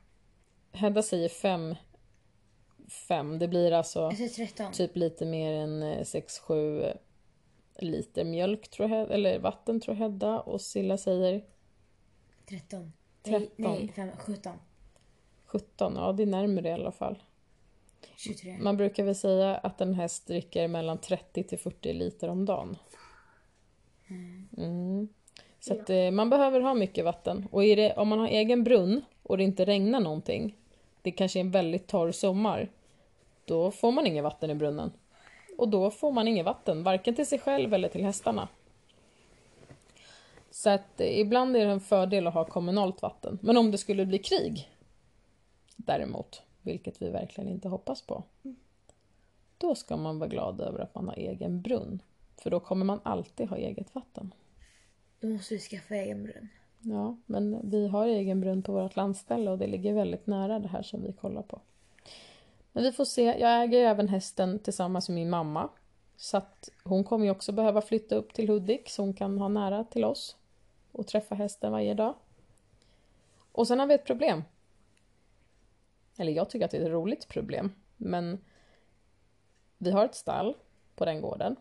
Hedda 0.72 1.04
säger 1.04 1.30
fem. 1.30 1.76
Fem. 2.88 3.40
Det 3.40 3.48
blir 3.48 3.72
alltså 3.72 4.00
Jag 4.00 4.18
säger 4.18 4.48
13. 4.48 4.72
typ 4.72 4.96
lite 4.96 5.26
mer 5.26 5.54
än 5.54 5.84
6-7 5.84 6.98
liter 7.80 8.24
mjölk, 8.24 8.68
tror 8.68 8.90
jag, 8.90 9.12
eller 9.12 9.40
vatten 9.40 9.82
tror 9.82 9.96
Hedda. 9.96 10.40
Och 10.40 10.62
Silla 10.62 10.98
säger 10.98 11.46
13. 12.50 12.94
13. 13.24 13.50
Nej, 13.56 13.78
nej 13.78 13.94
fem, 13.96 14.10
17. 14.18 14.54
17. 15.46 15.94
Ja, 15.96 16.12
det 16.12 16.24
är 16.24 16.28
närmare 16.28 16.70
i 16.70 16.74
alla 16.74 16.92
fall. 16.92 17.24
23. 18.18 18.58
Man 18.62 18.78
brukar 18.78 19.04
väl 19.04 19.16
säga 19.16 19.58
att 19.58 19.82
en 19.82 19.94
häst 19.94 20.28
dricker 20.28 20.68
mellan 20.68 20.98
30 20.98 21.44
till 21.44 21.60
40 21.60 21.94
liter 21.94 22.28
om 22.28 22.46
dagen. 22.46 22.78
Mm. 24.58 25.08
Så 25.60 25.74
att, 25.74 25.90
eh, 25.90 26.12
man 26.12 26.30
behöver 26.30 26.60
ha 26.60 26.74
mycket 26.74 27.06
vatten. 27.06 27.48
Och 27.52 27.62
det, 27.62 27.94
om 27.94 28.08
man 28.08 28.20
har 28.20 28.28
egen 28.28 28.64
brunn 28.64 29.02
och 29.24 29.38
det 29.38 29.44
inte 29.44 29.66
regnar 29.66 30.00
någonting, 30.00 30.56
det 31.02 31.12
kanske 31.12 31.40
är 31.40 31.42
en 31.42 31.52
väldigt 31.52 31.88
torr 31.88 32.12
sommar, 32.12 32.70
då 33.46 33.72
får 33.72 33.92
man 33.92 34.08
inget 34.08 34.24
vatten 34.24 34.50
i 34.50 34.56
brunnen. 34.56 34.92
Och 35.58 35.70
då 35.70 35.92
får 35.92 36.12
man 36.12 36.28
inget 36.28 36.46
vatten, 36.46 36.84
varken 36.84 37.16
till 37.16 37.28
sig 37.28 37.40
själv 37.40 37.74
eller 37.74 37.90
till 37.90 38.04
hästarna. 38.04 38.48
Så 40.52 40.70
att 40.70 41.02
eh, 41.02 41.20
ibland 41.20 41.56
är 41.58 41.66
det 41.66 41.72
en 41.72 41.80
fördel 41.80 42.28
att 42.28 42.34
ha 42.34 42.46
kommunalt 42.46 43.02
vatten. 43.02 43.40
Men 43.42 43.58
om 43.58 43.72
det 43.72 43.78
skulle 43.78 44.06
bli 44.06 44.18
krig, 44.18 44.70
däremot, 45.76 46.42
vilket 46.62 47.02
vi 47.02 47.10
verkligen 47.10 47.50
inte 47.50 47.70
hoppas 47.70 48.02
på, 48.02 48.24
då 49.58 49.76
ska 49.76 49.98
man 49.98 50.20
vara 50.20 50.30
glad 50.30 50.62
över 50.62 50.80
att 50.80 50.96
man 50.96 51.08
har 51.08 51.16
egen 51.16 51.62
brunn. 51.62 52.02
För 52.38 52.50
då 52.50 52.60
kommer 52.60 52.86
man 52.86 53.00
alltid 53.04 53.50
ha 53.50 53.58
eget 53.58 53.96
vatten. 53.96 54.34
Då 55.20 55.28
måste 55.28 55.54
vi 55.54 55.60
skaffa 55.60 55.96
egen 55.96 56.24
brunn. 56.24 56.50
Ja, 56.80 57.18
men 57.26 57.70
vi 57.70 57.88
har 57.88 58.08
egen 58.08 58.42
brunn 58.42 58.64
på 58.64 58.72
vårt 58.72 58.96
landställe 58.96 59.52
och 59.52 59.58
det 59.58 59.68
ligger 59.68 59.94
väldigt 59.94 60.28
nära 60.28 60.60
det 60.60 60.68
här 60.68 60.82
som 60.82 61.04
vi 61.04 61.14
kollar 61.14 61.42
på. 61.42 61.62
Men 62.72 62.84
vi 62.84 62.92
får 62.92 63.06
se. 63.06 63.24
Jag 63.24 63.64
äger 63.64 63.86
även 63.86 64.08
hästen 64.08 64.60
tillsammans 64.60 65.10
med 65.10 65.16
min 65.16 65.30
mamma. 65.30 65.70
Så 66.16 66.38
att 66.38 66.70
hon 66.84 67.04
kommer 67.04 67.26
ju 67.26 67.32
också 67.32 67.52
behöva 67.52 67.82
flytta 67.82 68.16
upp 68.16 68.34
till 68.34 68.50
Hudik 68.50 68.90
så 68.90 69.02
hon 69.02 69.14
kan 69.14 69.38
ha 69.38 69.48
nära 69.48 69.84
till 69.84 70.06
oss 70.06 70.38
och 70.92 71.08
träffa 71.08 71.36
hästen 71.36 71.72
varje 71.72 71.94
dag. 71.94 72.16
Och 73.52 73.68
sen 73.68 73.80
har 73.80 73.88
vi 73.88 73.94
ett 73.94 74.06
problem. 74.06 74.44
Eller 76.18 76.32
jag 76.32 76.50
tycker 76.50 76.66
att 76.66 76.72
det 76.72 76.78
är 76.78 76.82
ett 76.82 76.92
roligt 76.92 77.28
problem. 77.28 77.72
Men 77.98 78.40
vi 79.78 79.92
har 79.92 80.06
ett 80.06 80.16
stall 80.16 80.56
på 80.96 81.06
den 81.06 81.22
gården. 81.22 81.56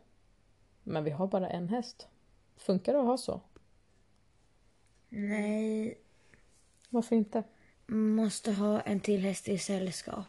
Men 0.88 1.04
vi 1.04 1.10
har 1.10 1.26
bara 1.26 1.48
en 1.50 1.68
häst. 1.68 2.08
Funkar 2.56 2.92
det 2.92 2.98
att 3.00 3.06
ha 3.06 3.16
så? 3.16 3.40
Nej, 5.08 5.98
Varför 6.88 7.16
inte? 7.16 7.42
måste 7.86 8.52
ha 8.52 8.80
en 8.80 9.00
till 9.00 9.20
häst 9.20 9.48
i 9.48 9.58
sällskap. 9.58 10.26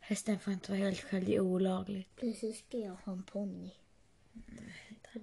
Hästen 0.00 0.38
får 0.38 0.52
inte 0.52 0.72
vara 0.72 0.80
helt 0.82 1.00
själv, 1.00 1.24
det 1.24 1.34
är 1.36 1.40
olagligt. 1.40 2.16
Precis 2.16 2.58
ska 2.58 2.78
jag 2.78 2.96
ha 3.04 3.12
en 3.12 3.22
ponny. 3.22 3.70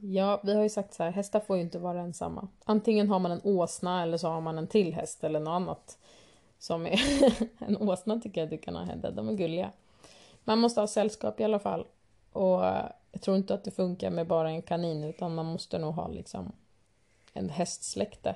Ja, 0.01 0.41
vi 0.43 0.53
har 0.53 0.63
ju 0.63 0.69
sagt 0.69 0.93
så 0.93 1.03
här, 1.03 1.11
hästar 1.11 1.39
får 1.39 1.55
ju 1.57 1.63
inte 1.63 1.79
vara 1.79 2.01
ensamma. 2.01 2.47
Antingen 2.65 3.09
har 3.09 3.19
man 3.19 3.31
en 3.31 3.41
åsna 3.43 4.03
eller 4.03 4.17
så 4.17 4.27
har 4.27 4.41
man 4.41 4.57
en 4.57 4.67
till 4.67 4.93
häst 4.93 5.23
eller 5.23 5.39
något 5.39 5.51
annat. 5.51 5.97
Som 6.59 6.85
är... 6.85 6.99
en 7.67 7.77
åsna 7.77 8.19
tycker 8.19 8.41
jag 8.41 8.49
du 8.49 8.57
kan 8.57 8.75
ha 8.75 8.83
Hedda, 8.83 9.11
de 9.11 9.29
är 9.29 9.33
gulliga. 9.33 9.71
Man 10.43 10.59
måste 10.59 10.79
ha 10.79 10.87
sällskap 10.87 11.39
i 11.39 11.43
alla 11.43 11.59
fall. 11.59 11.87
Och 12.31 12.63
jag 13.11 13.21
tror 13.21 13.37
inte 13.37 13.53
att 13.53 13.63
det 13.63 13.71
funkar 13.71 14.09
med 14.09 14.27
bara 14.27 14.49
en 14.49 14.61
kanin 14.61 15.03
utan 15.03 15.35
man 15.35 15.45
måste 15.45 15.79
nog 15.79 15.93
ha 15.93 16.07
liksom 16.07 16.51
en 17.33 17.49
hästsläkte. 17.49 18.35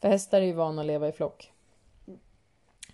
För 0.00 0.08
hästar 0.08 0.40
är 0.40 0.46
ju 0.46 0.52
vana 0.52 0.80
att 0.80 0.86
leva 0.86 1.08
i 1.08 1.12
flock. 1.12 1.52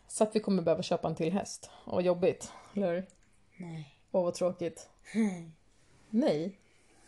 Så 0.08 0.24
att 0.24 0.36
vi 0.36 0.40
kommer 0.40 0.62
behöva 0.62 0.82
köpa 0.82 1.08
en 1.08 1.14
till 1.14 1.32
häst. 1.32 1.70
Och 1.84 2.02
jobbigt, 2.02 2.52
eller 2.74 2.94
hur? 2.94 3.06
Nej. 3.56 3.96
Åh, 4.10 4.24
vad 4.24 4.34
tråkigt. 4.34 4.88
Nej. 6.10 6.58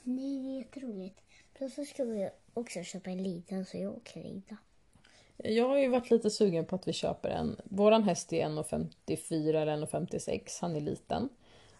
Nej, 0.02 0.38
det 0.38 0.48
är 0.48 0.58
jätteroligt. 0.58 1.20
Plus 1.54 1.74
så 1.74 1.84
ska 1.84 2.04
vi 2.04 2.30
också 2.54 2.82
köpa 2.82 3.10
en 3.10 3.22
liten 3.22 3.64
så 3.64 3.76
jag 3.76 4.00
kan 4.04 4.22
rida. 4.22 4.56
Jag 5.36 5.68
har 5.68 5.78
ju 5.78 5.88
varit 5.88 6.10
lite 6.10 6.30
sugen 6.30 6.64
på 6.64 6.76
att 6.76 6.88
vi 6.88 6.92
köper 6.92 7.28
en. 7.28 7.56
Våran 7.64 8.02
häst 8.02 8.32
är 8.32 8.46
1,54 8.46 9.48
eller 9.48 9.86
1,56. 9.86 10.58
Han 10.60 10.76
är 10.76 10.80
liten. 10.80 11.28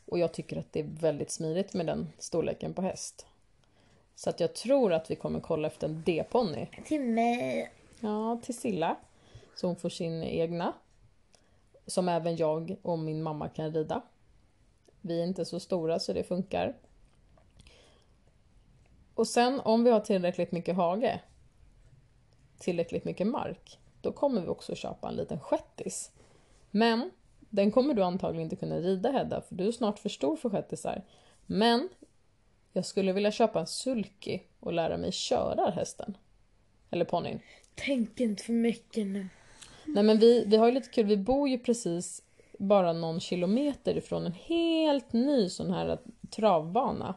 Och 0.06 0.18
jag 0.18 0.32
tycker 0.32 0.56
att 0.58 0.72
det 0.72 0.80
är 0.80 1.00
väldigt 1.00 1.30
smidigt 1.30 1.74
med 1.74 1.86
den 1.86 2.08
storleken 2.18 2.74
på 2.74 2.82
häst. 2.82 3.26
Så 4.14 4.30
att 4.30 4.40
jag 4.40 4.54
tror 4.54 4.92
att 4.92 5.10
vi 5.10 5.16
kommer 5.16 5.40
kolla 5.40 5.68
efter 5.68 5.88
en 5.88 6.02
D-ponny. 6.06 6.66
Till 6.84 7.00
mig. 7.00 7.72
Ja, 8.00 8.40
till 8.44 8.58
Silla. 8.58 8.96
Så 9.54 9.66
hon 9.66 9.76
får 9.76 9.88
sin 9.88 10.22
egna. 10.22 10.72
Som 11.86 12.08
även 12.08 12.36
jag 12.36 12.76
och 12.82 12.98
min 12.98 13.22
mamma 13.22 13.48
kan 13.48 13.74
rida. 13.74 14.02
Vi 15.00 15.20
är 15.20 15.24
inte 15.24 15.44
så 15.44 15.60
stora 15.60 15.98
så 15.98 16.12
det 16.12 16.24
funkar. 16.24 16.76
Och 19.14 19.26
sen 19.26 19.60
om 19.60 19.84
vi 19.84 19.90
har 19.90 20.00
tillräckligt 20.00 20.52
mycket 20.52 20.76
hage, 20.76 21.20
tillräckligt 22.58 23.04
mycket 23.04 23.26
mark, 23.26 23.78
då 24.00 24.12
kommer 24.12 24.40
vi 24.40 24.48
också 24.48 24.74
köpa 24.74 25.08
en 25.08 25.16
liten 25.16 25.40
shettis. 25.40 26.10
Men 26.70 27.10
den 27.52 27.70
kommer 27.70 27.94
du 27.94 28.02
antagligen 28.02 28.44
inte 28.44 28.56
kunna 28.56 28.78
rida 28.78 29.10
Hedda, 29.10 29.40
för 29.40 29.54
du 29.54 29.68
är 29.68 29.72
snart 29.72 29.98
för 29.98 30.08
stor 30.08 30.36
för 30.36 30.50
shettisar. 30.50 31.02
Men 31.46 31.88
jag 32.72 32.84
skulle 32.84 33.12
vilja 33.12 33.30
köpa 33.30 33.60
en 33.60 33.66
sulky 33.66 34.40
och 34.60 34.72
lära 34.72 34.96
mig 34.96 35.12
köra 35.12 35.70
hästen. 35.70 36.16
Eller 36.90 37.04
ponnyn. 37.04 37.40
Tänk 37.74 38.20
inte 38.20 38.44
för 38.44 38.52
mycket 38.52 39.06
nu. 39.06 39.28
Nej 39.86 40.02
men 40.02 40.18
vi, 40.18 40.44
vi 40.46 40.56
har 40.56 40.66
ju 40.66 40.72
lite 40.72 40.88
kul, 40.88 41.06
vi 41.06 41.16
bor 41.16 41.48
ju 41.48 41.58
precis 41.58 42.22
bara 42.58 42.92
någon 42.92 43.20
kilometer 43.20 43.96
ifrån 43.96 44.26
en 44.26 44.32
helt 44.32 45.12
ny 45.12 45.48
sån 45.48 45.70
här 45.70 45.98
travbana. 46.30 47.14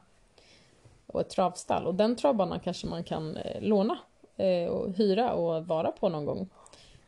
Och 1.05 1.21
ett 1.21 1.29
travstall. 1.29 1.85
Och 1.85 1.95
den 1.95 2.15
travbanan 2.15 2.59
kanske 2.59 2.87
man 2.87 3.03
kan 3.03 3.37
eh, 3.37 3.61
låna 3.61 3.97
eh, 4.37 4.65
och 4.65 4.93
hyra 4.93 5.33
och 5.33 5.67
vara 5.67 5.91
på 5.91 6.09
någon 6.09 6.25
gång. 6.25 6.49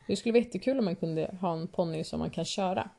Det 0.06 0.16
skulle 0.16 0.32
vara 0.32 0.42
jättekul 0.42 0.78
om 0.78 0.84
man 0.84 0.96
kunde 0.96 1.36
ha 1.40 1.52
en 1.52 1.66
ponny 1.66 2.04
som 2.04 2.18
man 2.18 2.30
kan 2.30 2.44
köra. 2.44 2.90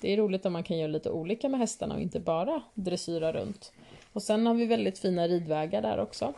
Det 0.00 0.12
är 0.12 0.16
roligt 0.16 0.46
om 0.46 0.52
man 0.52 0.62
kan 0.62 0.78
göra 0.78 0.90
lite 0.90 1.10
olika 1.10 1.48
med 1.48 1.60
hästarna 1.60 1.94
och 1.94 2.00
inte 2.00 2.20
bara 2.20 2.62
dressyra 2.74 3.32
runt. 3.32 3.72
Och 4.12 4.22
sen 4.22 4.46
har 4.46 4.54
vi 4.54 4.66
väldigt 4.66 4.98
fina 4.98 5.28
ridvägar 5.28 5.82
där 5.82 5.98
också. 5.98 6.34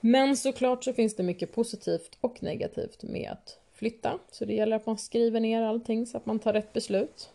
Men 0.00 0.36
såklart 0.36 0.84
så 0.84 0.92
finns 0.92 1.16
det 1.16 1.22
mycket 1.22 1.52
positivt 1.52 2.18
och 2.20 2.42
negativt 2.42 3.02
med 3.02 3.30
att 3.30 3.58
flytta. 3.72 4.18
Så 4.30 4.44
det 4.44 4.54
gäller 4.54 4.76
att 4.76 4.86
man 4.86 4.98
skriver 4.98 5.40
ner 5.40 5.62
allting 5.62 6.06
så 6.06 6.16
att 6.16 6.26
man 6.26 6.38
tar 6.38 6.52
rätt 6.52 6.72
beslut. 6.72 7.30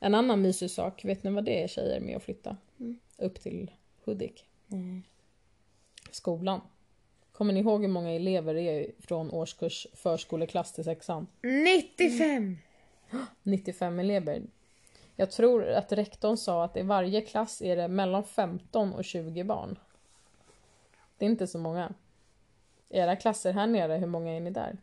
En 0.00 0.14
annan 0.14 0.42
mysig 0.42 0.70
sak, 0.70 1.04
vet 1.04 1.22
ni 1.22 1.30
vad 1.30 1.44
det 1.44 1.62
är 1.62 1.68
tjejer 1.68 2.00
med 2.00 2.16
att 2.16 2.22
flytta? 2.22 2.56
Upp 3.18 3.40
till 3.40 3.70
Hudik. 4.04 4.44
Skolan. 6.10 6.60
Kommer 7.32 7.52
ni 7.52 7.60
ihåg 7.60 7.80
hur 7.82 7.88
många 7.88 8.10
elever 8.10 8.54
det 8.54 8.60
är 8.60 8.90
från 9.00 9.30
årskurs 9.30 9.86
förskoleklass 9.94 10.72
till 10.72 10.84
sexan? 10.84 11.26
95! 11.42 12.58
95 13.42 13.98
elever. 13.98 14.42
Jag 15.16 15.30
tror 15.30 15.68
att 15.68 15.92
rektorn 15.92 16.36
sa 16.36 16.64
att 16.64 16.76
i 16.76 16.82
varje 16.82 17.20
klass 17.20 17.62
är 17.62 17.76
det 17.76 17.88
mellan 17.88 18.24
15 18.24 18.92
och 18.92 19.04
20 19.04 19.44
barn. 19.44 19.78
Det 21.18 21.24
är 21.24 21.30
inte 21.30 21.46
så 21.46 21.58
många. 21.58 21.94
Era 22.90 23.16
klasser 23.16 23.52
här 23.52 23.66
nere, 23.66 23.94
hur 23.94 24.06
många 24.06 24.32
är 24.32 24.40
ni 24.40 24.50
där? 24.50 24.76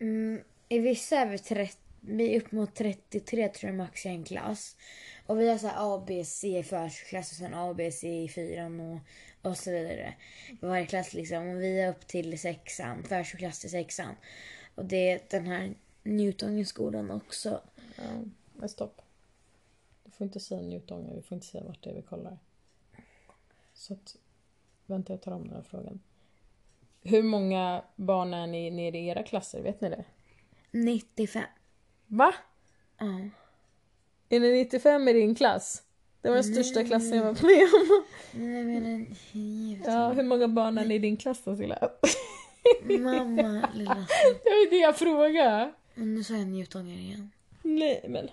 Mm, 0.00 0.42
I 0.68 0.78
vissa 0.78 1.16
är 1.16 1.26
vi, 1.26 1.38
30, 1.38 1.76
vi 2.00 2.34
är 2.34 2.40
upp 2.40 2.52
mot 2.52 2.74
33 2.74 3.48
tror 3.48 3.70
jag 3.70 3.76
max 3.78 4.06
i 4.06 4.08
en 4.08 4.24
klass. 4.24 4.76
Och 5.26 5.40
vi 5.40 5.50
har 5.50 5.58
så 5.58 5.66
här 5.66 5.94
A, 5.94 6.04
B, 6.06 6.24
C 6.24 6.58
i 6.58 6.62
förskoleklass 6.62 7.30
och 7.30 7.36
sen 7.36 7.54
A, 7.54 7.74
B, 7.74 7.90
C 7.90 8.22
i 8.22 8.28
fyran 8.28 8.80
och, 8.80 8.98
och 9.50 9.56
så 9.56 9.70
vidare. 9.70 10.14
I 10.50 10.66
varje 10.66 10.86
klass 10.86 11.14
liksom. 11.14 11.48
Och 11.48 11.60
vi 11.62 11.80
är 11.80 11.90
upp 11.90 12.06
till 12.06 12.38
sexan, 12.38 13.02
förskoleklass 13.02 13.60
till 13.60 13.70
sexan. 13.70 14.14
Och 14.74 14.84
det 14.84 15.10
är 15.10 15.20
den 15.30 15.46
här 15.46 15.74
Newtongenskolan 16.10 17.10
också. 17.10 17.60
Ja, 17.96 18.02
men 18.52 18.68
stopp. 18.68 19.02
Du 20.04 20.10
får 20.10 20.24
inte 20.24 20.40
säga 20.40 20.60
Njutånger, 20.60 21.14
vi 21.14 21.22
får 21.22 21.34
inte 21.34 21.46
säga 21.46 21.64
vart 21.64 21.82
det 21.82 21.90
är 21.90 21.94
vi 21.94 22.02
kollar. 22.02 22.38
Så 23.74 23.92
att, 23.92 24.16
vänta 24.86 25.12
jag 25.12 25.22
tar 25.22 25.32
om 25.32 25.44
den 25.44 25.56
här 25.56 25.62
frågan. 25.62 26.00
Hur 27.02 27.22
många 27.22 27.84
barn 27.96 28.34
är 28.34 28.46
ni 28.46 28.70
nere 28.70 28.98
i 28.98 29.08
era 29.08 29.22
klasser, 29.22 29.62
vet 29.62 29.80
ni 29.80 29.88
det? 29.88 30.04
95. 30.70 31.42
Va? 32.06 32.34
Ja. 32.98 33.20
Är 34.28 34.40
ni 34.40 34.52
95 34.52 35.08
i 35.08 35.12
din 35.12 35.34
klass? 35.34 35.82
Det 36.20 36.28
var 36.28 36.36
den 36.36 36.44
största 36.44 36.84
klassen 36.84 37.16
jag 37.16 37.24
varit 37.24 37.42
med 37.42 37.68
om. 37.74 38.04
Nej 38.32 38.64
men 38.80 39.16
Ja, 39.84 40.12
hur 40.12 40.22
många 40.22 40.48
barn 40.48 40.78
är 40.78 40.84
ni 40.84 40.94
i 40.94 40.98
din 40.98 41.16
klass 41.16 41.44
då 41.44 41.56
Silla? 41.56 41.90
Mamma 42.82 43.68
lilla. 43.74 43.94
Det 44.44 44.50
var 44.50 44.70
det 44.70 44.76
jag 44.76 44.96
frågade. 44.96 45.72
Nu 45.94 46.24
sa 46.24 46.34
jag 46.34 46.48
Newtonger 46.48 46.98
igen. 46.98 47.30
Nej 47.62 48.04
men. 48.08 48.30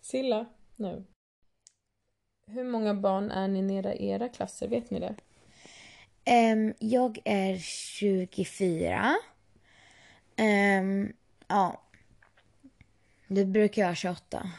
Silla, 0.00 0.46
nu. 0.76 1.04
Hur 2.46 2.64
många 2.64 2.94
barn 2.94 3.30
är 3.30 3.48
ni 3.48 3.62
nere 3.62 3.94
i 3.94 4.08
era 4.08 4.28
klasser, 4.28 4.68
vet 4.68 4.90
ni 4.90 5.00
det? 5.00 5.14
Ehm, 6.24 6.74
jag 6.78 7.18
är 7.24 7.58
24. 7.58 9.14
Ehm, 10.36 11.12
ja. 11.48 11.82
Det 13.28 13.44
brukar 13.44 13.84
vara 13.84 13.94
28. 13.94 14.50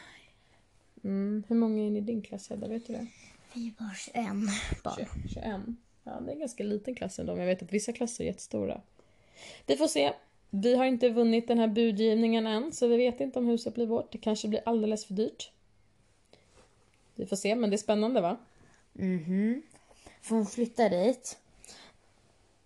Mm, 1.04 1.44
hur 1.48 1.56
många 1.56 1.82
är 1.86 1.90
ni 1.90 1.98
i 1.98 2.02
din 2.02 2.22
klass 2.22 2.50
Hedda, 2.50 2.68
vet 2.68 2.86
du 2.86 2.92
det? 2.92 3.06
Vi 3.54 3.74
var 3.78 3.94
21 3.94 4.16
barn. 4.82 4.96
20, 4.96 5.28
21. 5.28 5.60
Ja, 6.04 6.20
det 6.20 6.30
är 6.30 6.32
en 6.32 6.38
ganska 6.38 6.62
liten 6.64 6.94
klass 6.94 7.18
ändå, 7.18 7.32
men 7.32 7.40
jag 7.40 7.54
vet 7.54 7.62
att 7.62 7.72
vissa 7.72 7.92
klasser 7.92 8.24
är 8.24 8.28
jättestora. 8.28 8.80
Vi 9.66 9.76
får 9.76 9.86
se. 9.86 10.12
Vi 10.50 10.76
har 10.76 10.84
inte 10.84 11.08
vunnit 11.08 11.48
den 11.48 11.58
här 11.58 11.68
budgivningen 11.68 12.46
än, 12.46 12.72
så 12.72 12.86
vi 12.86 12.96
vet 12.96 13.20
inte 13.20 13.38
om 13.38 13.46
huset 13.46 13.74
blir 13.74 13.86
vårt. 13.86 14.12
Det 14.12 14.18
kanske 14.18 14.48
blir 14.48 14.60
alldeles 14.66 15.04
för 15.04 15.14
dyrt. 15.14 15.52
Vi 17.14 17.26
får 17.26 17.36
se, 17.36 17.54
men 17.54 17.70
det 17.70 17.76
är 17.76 17.78
spännande 17.78 18.20
va? 18.20 18.36
Mhm. 18.92 19.62
Får 20.22 20.36
hon 20.36 20.46
flytta 20.46 20.88
dit? 20.88 21.38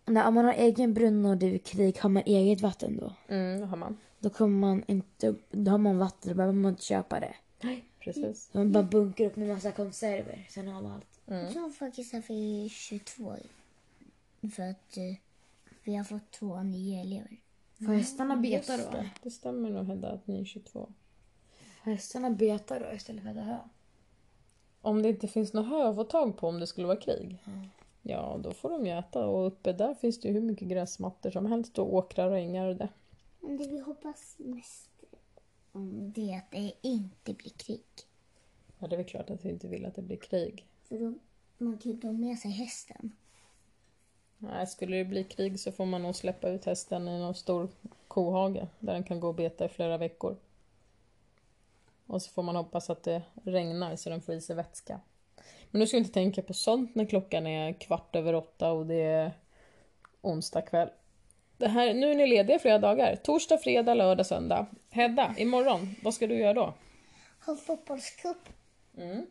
När 0.06 0.28
om 0.28 0.34
man 0.34 0.44
har 0.44 0.52
egen 0.52 0.94
brunn 0.94 1.24
och 1.26 1.36
det 1.36 1.54
är 1.54 1.58
krig, 1.58 1.98
har 1.98 2.10
man 2.10 2.22
eget 2.26 2.60
vatten 2.60 2.96
då? 2.96 3.12
Mm, 3.34 3.60
det 3.60 3.66
har 3.66 3.76
man. 3.76 3.98
Då 4.18 4.30
kommer 4.30 4.58
man 4.58 4.84
inte, 4.86 5.34
då 5.50 5.70
har 5.70 5.78
man 5.78 5.98
vatten, 5.98 6.28
då 6.30 6.34
behöver 6.36 6.54
man 6.54 6.70
inte 6.70 6.84
köpa 6.84 7.20
det. 7.20 7.34
Nej, 7.60 7.84
precis. 8.00 8.48
Man 8.52 8.72
bara 8.72 8.82
bunkrar 8.82 9.26
upp 9.26 9.36
med 9.36 9.48
massa 9.48 9.72
konserver, 9.72 10.46
sen 10.50 10.68
har 10.68 10.82
man 10.82 10.92
allt. 10.92 11.20
Mm. 11.26 11.44
Jag 11.44 11.52
tror 11.52 11.70
faktiskt 11.70 12.14
att 12.14 12.30
vi 12.30 12.64
är 12.64 12.68
22. 12.68 13.36
För 14.54 14.70
att 14.70 14.96
eh, 14.96 15.16
vi 15.84 15.94
har 15.94 16.04
fått 16.04 16.30
två 16.30 16.62
nya 16.62 17.00
elever. 17.00 17.36
Får 17.78 17.92
hästarna 17.92 18.36
beta 18.36 18.76
då? 18.76 18.90
Det, 18.90 19.10
det 19.22 19.30
stämmer 19.30 19.70
nog 19.70 19.86
Hedda 19.86 20.08
att 20.08 20.26
ni 20.26 20.40
är 20.40 20.44
22. 20.44 20.92
Får 21.84 21.90
hästarna 21.90 22.30
beta 22.30 22.78
då 22.78 22.92
istället 22.92 23.22
för 23.22 23.30
att 23.30 23.36
äta 23.36 23.44
hö? 23.44 23.58
Om 24.80 25.02
det 25.02 25.08
inte 25.08 25.28
finns 25.28 25.52
något 25.52 25.68
hö 25.68 25.88
att 25.88 25.96
få 25.96 26.04
tag 26.04 26.36
på 26.36 26.48
om 26.48 26.60
det 26.60 26.66
skulle 26.66 26.86
vara 26.86 27.00
krig. 27.00 27.38
Ja, 28.02 28.40
då 28.42 28.52
får 28.52 28.70
de 28.70 28.86
ju 28.86 28.92
äta 28.98 29.26
och 29.26 29.46
uppe 29.46 29.72
där 29.72 29.94
finns 29.94 30.20
det 30.20 30.28
ju 30.28 30.34
hur 30.34 30.40
mycket 30.40 30.68
gräsmattor 30.68 31.30
som 31.30 31.46
helst 31.46 31.78
och 31.78 31.94
åkrar 31.94 32.30
och 32.30 32.38
ängar 32.38 32.68
och 32.68 32.76
det. 32.76 32.88
Men 33.40 33.56
det 33.56 33.68
vi 33.68 33.78
hoppas 33.78 34.36
mest 34.38 34.90
om 35.72 36.12
det 36.12 36.30
är 36.30 36.38
att 36.38 36.50
det 36.50 36.72
inte 36.82 37.34
blir 37.34 37.50
krig. 37.50 37.84
Ja, 38.78 38.86
det 38.86 38.94
är 38.94 38.96
väl 38.96 39.06
klart 39.06 39.30
att 39.30 39.44
vi 39.44 39.48
inte 39.48 39.68
vill 39.68 39.86
att 39.86 39.94
det 39.94 40.02
blir 40.02 40.16
krig. 40.16 40.66
För 40.82 40.98
då 40.98 41.14
man 41.58 41.78
kan 41.78 41.92
ju 41.92 41.98
ta 41.98 42.12
med 42.12 42.38
sig 42.38 42.50
hästen. 42.50 43.12
Nej, 44.50 44.66
skulle 44.66 44.96
det 44.96 45.04
bli 45.04 45.24
krig 45.24 45.60
så 45.60 45.72
får 45.72 45.86
man 45.86 46.02
nog 46.02 46.14
släppa 46.14 46.48
ut 46.48 46.64
hästen 46.64 47.08
i 47.08 47.18
någon 47.18 47.34
stor 47.34 47.68
kohage 48.08 48.66
där 48.78 48.92
den 48.92 49.04
kan 49.04 49.20
gå 49.20 49.28
och 49.28 49.34
beta 49.34 49.64
i 49.64 49.68
flera 49.68 49.98
veckor. 49.98 50.36
Och 52.06 52.22
så 52.22 52.30
får 52.30 52.42
man 52.42 52.56
hoppas 52.56 52.90
att 52.90 53.02
det 53.02 53.22
regnar 53.44 53.96
så 53.96 54.10
den 54.10 54.22
får 54.22 54.34
i 54.34 54.40
sig 54.40 54.56
vätska. 54.56 55.00
Men 55.70 55.80
nu 55.80 55.86
ska 55.86 55.96
vi 55.96 55.98
inte 55.98 56.14
tänka 56.14 56.42
på 56.42 56.54
sånt 56.54 56.94
när 56.94 57.04
klockan 57.04 57.46
är 57.46 57.72
kvart 57.72 58.16
över 58.16 58.34
åtta 58.34 58.72
och 58.72 58.86
det 58.86 59.02
är 59.02 59.32
onsdag 60.20 60.62
kväll. 60.62 60.88
Det 61.56 61.68
här, 61.68 61.94
nu 61.94 62.10
är 62.10 62.14
ni 62.14 62.26
lediga 62.26 62.58
flera 62.58 62.78
dagar. 62.78 63.16
Torsdag, 63.16 63.58
fredag, 63.58 63.94
lördag, 63.94 64.26
söndag. 64.26 64.66
Hedda, 64.90 65.34
imorgon, 65.38 65.94
vad 66.02 66.14
ska 66.14 66.26
du 66.26 66.34
göra 66.34 66.54
då? 66.54 66.74
Ha 67.46 67.56
fotbollscup. 67.56 68.48
Mm. 68.96 69.26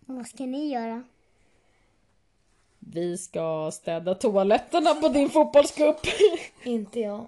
Vad 0.00 0.26
ska 0.26 0.46
ni 0.46 0.68
göra? 0.68 1.02
Vi 2.92 3.18
ska 3.18 3.70
städa 3.72 4.14
toaletterna 4.14 4.94
på 4.94 5.08
din 5.08 5.30
fotbollscup. 5.30 5.96
Inte 6.64 7.00
jag. 7.00 7.26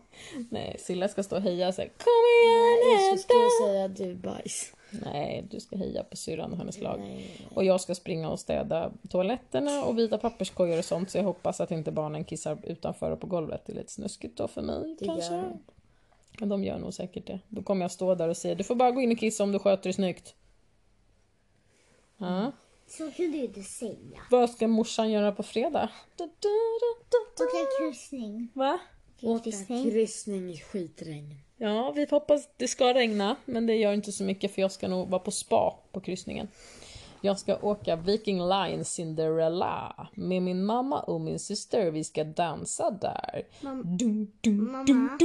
Nej, 0.50 0.77
Silla 0.79 1.09
ska 1.09 1.23
stå 1.23 1.37
och 1.37 1.43
heja 1.43 1.69
och 1.69 1.75
säga 1.75 1.88
Kom 1.88 2.25
igen 2.43 3.00
Jag 3.11 3.19
ska 3.19 3.25
stå 3.25 3.35
och 3.35 3.69
säga 3.69 3.88
du 3.88 4.15
bajs. 4.15 4.73
Nej, 4.91 5.45
du 5.50 5.61
ska 5.61 5.77
heja 5.77 6.05
på 6.05 6.17
syrran 6.17 6.53
och 6.53 6.59
hennes 6.59 6.81
lag. 6.81 7.00
Nej. 7.00 7.41
Och 7.55 7.65
jag 7.65 7.81
ska 7.81 7.95
springa 7.95 8.29
och 8.29 8.41
städa 8.41 8.93
toaletterna 9.09 9.85
och 9.85 9.99
vita 9.99 10.19
papperskorgar 10.19 10.79
och 10.79 10.85
sånt 10.85 11.11
så 11.11 11.19
jag 11.19 11.25
hoppas 11.25 11.61
att 11.61 11.71
inte 11.71 11.93
barnen 11.93 12.25
kissar 12.25 12.59
utanför 12.65 13.11
och 13.11 13.21
på 13.21 13.27
golvet. 13.27 13.62
Det 13.67 13.73
är 13.73 13.77
lite 13.77 13.93
snuskigt 13.93 14.37
då 14.37 14.49
för 14.49 14.62
mig 14.62 14.97
Det 14.99 15.07
kanske. 15.07 15.35
gör. 15.35 15.57
Men 16.41 16.49
de 16.49 16.65
gör 16.65 16.79
nog 16.79 16.95
säkert 16.95 17.27
det. 17.27 17.41
Då 17.49 17.62
kommer 17.62 17.85
jag 17.85 17.91
stå 17.91 18.15
där 18.15 18.29
och 18.29 18.37
säga 18.37 18.55
du 18.55 18.65
får 18.65 18.75
bara 18.75 18.91
gå 18.91 19.00
in 19.00 19.12
och 19.12 19.19
kissa 19.19 19.43
om 19.45 19.53
du 19.53 19.59
sköter 19.59 19.83
dig 19.83 19.93
snyggt. 19.93 20.35
Ja. 22.19 22.53
Så 22.88 23.11
kan 23.11 23.33
du 23.33 23.38
inte 23.38 23.62
säga. 23.62 24.21
Vad 24.30 24.50
ska 24.50 24.68
morsan 24.68 25.11
göra 25.11 25.33
på 25.33 25.42
fredag? 25.42 25.90
Du, 26.16 26.25
du, 26.25 26.30
du, 26.40 26.95
du, 27.09 27.18
du. 27.37 27.45
Åka 27.45 27.66
kryssning. 27.78 28.49
Va? 28.54 28.78
Åka 29.23 29.45
Kryssning. 29.45 29.90
kryssning 29.90 30.50
i 30.50 30.59
skitregn. 30.59 31.35
Ja, 31.57 31.92
vi 31.97 32.07
hoppas 32.11 32.47
att 32.47 32.59
det 32.59 32.68
ska 32.68 32.95
regna, 32.95 33.37
men 33.45 33.66
det 33.66 33.75
gör 33.75 33.92
inte 33.92 34.12
så 34.12 34.25
mycket 34.25 34.54
för 34.54 34.62
jag 34.62 34.73
ska 34.73 34.88
nog 34.88 35.09
vara 35.09 35.21
på 35.21 35.30
spa 35.30 35.78
på 35.92 36.00
kryssningen. 36.00 36.49
Jag 37.21 37.38
ska 37.38 37.57
åka 37.57 37.97
Viking 37.97 38.49
Line 38.49 38.85
Cinderella 38.85 40.09
med 40.14 40.42
min 40.42 40.64
mamma 40.64 41.00
och 41.00 41.21
min 41.21 41.38
syster. 41.38 41.90
Vi 41.90 42.04
ska 42.04 42.25
dansa 42.25 42.90
där. 42.90 43.46
Mamma? 43.61 45.18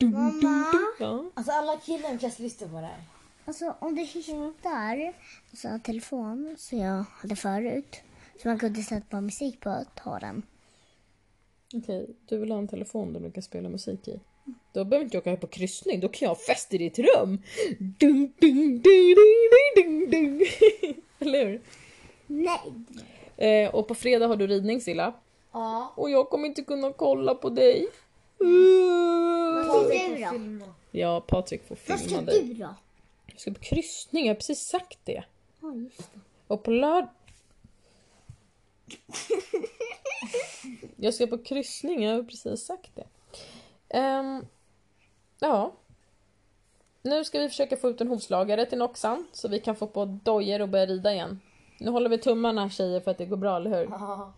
Mamma? 0.00 1.30
Alltså 1.34 1.52
alla 1.52 1.76
killar 1.76 2.14
i 2.14 2.18
klass 2.18 2.38
lyssnar 2.38 2.68
på 2.68 2.74
det 2.74 2.80
här. 2.80 3.00
Alltså 3.44 3.74
om 3.78 3.94
du 3.94 4.02
hittar 4.02 5.12
en 5.64 5.80
telefon 5.80 6.54
som 6.58 6.78
jag 6.78 7.04
hade 7.10 7.36
förut. 7.36 8.00
Så 8.42 8.48
man 8.48 8.58
kunde 8.58 8.82
sätta 8.82 9.06
på 9.10 9.20
musik 9.20 9.60
på, 9.60 9.84
ta 9.94 10.18
den. 10.18 10.42
Okej, 11.74 12.06
du 12.26 12.38
vill 12.38 12.50
ha 12.50 12.58
en 12.58 12.68
telefon 12.68 13.12
där 13.12 13.20
du 13.20 13.30
kan 13.30 13.42
spela 13.42 13.68
musik 13.68 14.08
i. 14.08 14.20
Då 14.72 14.84
behöver 14.84 15.04
inte 15.04 15.16
jag 15.16 15.22
åka 15.26 15.36
på 15.36 15.46
kryssning, 15.46 16.00
då 16.00 16.08
kan 16.08 16.26
jag 16.26 16.30
ha 16.30 16.42
fest 16.42 16.74
i 16.74 16.78
ditt 16.78 16.98
rum. 16.98 17.42
Dum, 17.78 18.32
dum, 18.38 18.82
dum, 18.82 18.82
dum, 18.82 20.10
dum, 20.10 20.10
dum. 20.10 20.40
Eller 21.18 21.46
hur? 21.46 21.60
Nej! 22.26 22.72
Eh, 23.36 23.74
och 23.74 23.88
på 23.88 23.94
fredag 23.94 24.26
har 24.26 24.36
du 24.36 24.46
ridning 24.46 24.80
Silla. 24.80 25.14
Ja. 25.52 25.92
Och 25.96 26.10
jag 26.10 26.30
kommer 26.30 26.48
inte 26.48 26.62
kunna 26.62 26.92
kolla 26.92 27.34
på 27.34 27.50
dig. 27.50 27.86
Vad 28.38 29.86
ska 29.86 29.88
du 30.34 30.58
då? 30.58 30.64
Ja, 30.90 31.20
Patrik 31.20 31.68
får 31.68 31.78
Vad 31.88 31.98
ska 31.98 32.08
filma 32.08 32.22
dig. 32.22 32.44
du 32.44 32.54
då? 32.54 32.74
Jag 33.32 33.40
ska 33.40 33.50
på 33.50 33.60
kryssning, 33.60 34.26
jag 34.26 34.34
har 34.34 34.36
precis 34.36 34.68
sagt 34.68 34.98
det. 35.04 35.24
Ja, 35.60 35.74
just 35.74 36.12
det. 36.12 36.20
Och 36.46 36.62
på 36.62 36.70
lördag... 36.70 37.08
Jag 40.96 41.14
ska 41.14 41.26
på 41.26 41.38
kryssning, 41.38 42.02
jag 42.02 42.16
har 42.16 42.22
precis 42.22 42.66
sagt 42.66 42.90
det. 42.94 43.06
Ehm, 43.88 44.46
ja. 45.38 45.72
Nu 47.02 47.24
ska 47.24 47.38
vi 47.38 47.48
försöka 47.48 47.76
få 47.76 47.90
ut 47.90 48.00
en 48.00 48.08
hovslagare 48.08 48.66
till 48.66 48.78
Noxan 48.78 49.26
så 49.32 49.48
vi 49.48 49.60
kan 49.60 49.76
få 49.76 49.86
på 49.86 50.04
dojor 50.04 50.62
och 50.62 50.68
börja 50.68 50.86
rida 50.86 51.12
igen. 51.12 51.40
Nu 51.78 51.90
håller 51.90 52.10
vi 52.10 52.18
tummarna 52.18 52.70
tjejer 52.70 53.00
för 53.00 53.10
att 53.10 53.18
det 53.18 53.26
går 53.26 53.36
bra, 53.36 53.56
eller 53.56 53.70
hur? 53.70 53.84
Ja. 53.90 54.32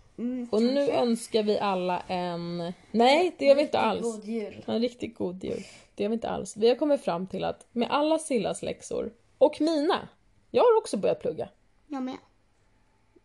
Och 0.51 0.63
nu 0.63 0.91
önskar 0.91 1.43
vi 1.43 1.59
alla 1.59 2.01
en... 2.01 2.73
Nej, 2.91 3.35
det 3.39 3.45
gör 3.45 3.55
vi 3.55 3.63
inte 3.63 3.79
alls. 3.79 4.03
God 4.03 4.25
jul. 4.25 4.65
En 4.67 4.81
riktigt 4.81 5.15
god 5.15 5.45
jul. 5.45 5.65
Det 5.95 6.03
gör 6.03 6.11
vi 6.11 6.15
inte 6.15 6.29
alls. 6.29 6.57
Vi 6.57 6.69
har 6.69 6.77
kommit 6.77 7.01
fram 7.01 7.27
till 7.27 7.45
att 7.45 7.67
med 7.73 7.89
alla 7.91 8.19
Sillas 8.19 8.63
läxor 8.63 9.13
och 9.39 9.61
mina. 9.61 10.09
Jag 10.51 10.63
har 10.63 10.79
också 10.79 10.97
börjat 10.97 11.21
plugga. 11.21 11.49
Jag 11.87 12.03
med. 12.03 12.17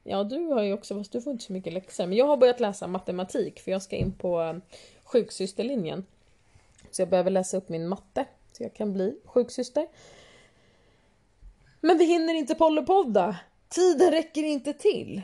Ja, 0.03 0.23
du 0.23 0.45
har 0.45 0.63
ju 0.63 0.73
också, 0.73 0.97
fast 0.97 1.11
du 1.11 1.21
får 1.21 1.33
inte 1.33 1.45
så 1.45 1.53
mycket 1.53 1.73
läxor. 1.73 2.07
Men 2.07 2.17
jag 2.17 2.25
har 2.25 2.37
börjat 2.37 2.59
läsa 2.59 2.87
matematik 2.87 3.59
för 3.59 3.71
jag 3.71 3.81
ska 3.81 3.95
in 3.95 4.11
på 4.11 4.41
eh, 4.41 4.55
sjuksysterlinjen. 5.03 6.05
Så 6.91 7.01
jag 7.01 7.09
behöver 7.09 7.31
läsa 7.31 7.57
upp 7.57 7.69
min 7.69 7.87
matte 7.87 8.25
så 8.51 8.63
jag 8.63 8.73
kan 8.73 8.93
bli 8.93 9.19
sjuksyster. 9.25 9.87
Men 11.81 11.97
vi 11.97 12.05
hinner 12.05 12.33
inte 12.33 12.55
pollepodda. 12.55 13.37
Tiden 13.69 14.11
räcker 14.11 14.43
inte 14.43 14.73
till. 14.73 15.21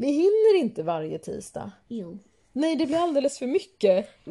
Vi 0.00 0.06
hinner 0.06 0.56
inte 0.56 0.82
varje 0.82 1.18
tisdag. 1.18 1.72
Jo. 1.88 2.18
Nej, 2.52 2.76
det 2.76 2.86
blir 2.86 2.96
alldeles 2.96 3.38
för 3.38 3.46
mycket. 3.46 4.08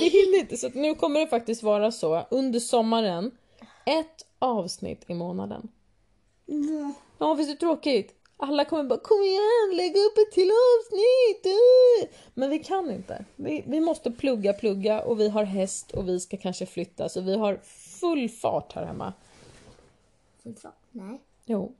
Vi 0.00 0.08
hinner 0.08 0.38
inte, 0.38 0.56
så 0.56 0.68
nu 0.68 0.94
kommer 0.94 1.20
det 1.20 1.26
faktiskt 1.26 1.62
vara 1.62 1.92
så 1.92 2.26
under 2.30 2.60
sommaren. 2.60 3.30
Ett 3.86 4.26
avsnitt 4.38 5.04
i 5.06 5.14
månaden. 5.14 5.68
Ja, 7.18 7.34
visst 7.34 7.48
är 7.48 7.54
det 7.54 7.60
tråkigt? 7.60 8.14
Alla 8.36 8.64
kommer 8.64 8.84
bara 8.84 8.98
kom 8.98 9.22
igen, 9.22 9.76
lägg 9.76 9.96
upp 9.96 10.18
ett 10.18 10.32
till 10.32 10.50
avsnitt! 10.50 11.46
uh!" 11.46 12.16
Men 12.34 12.50
vi 12.50 12.58
kan 12.58 12.90
inte. 12.90 13.24
Vi, 13.36 13.64
vi 13.66 13.80
måste 13.80 14.10
plugga, 14.10 14.52
plugga 14.52 15.02
och 15.02 15.20
vi 15.20 15.28
har 15.28 15.44
häst 15.44 15.90
och 15.90 16.08
vi 16.08 16.20
ska 16.20 16.36
kanske 16.36 16.66
flytta 16.66 17.08
så 17.08 17.20
vi 17.20 17.36
har 17.36 17.60
full 18.00 18.28
fart 18.28 18.72
här 18.72 18.84
hemma. 18.84 19.12
Nej. 20.90 21.20
Jo. 21.44 21.74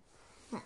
Nej. 0.49 0.61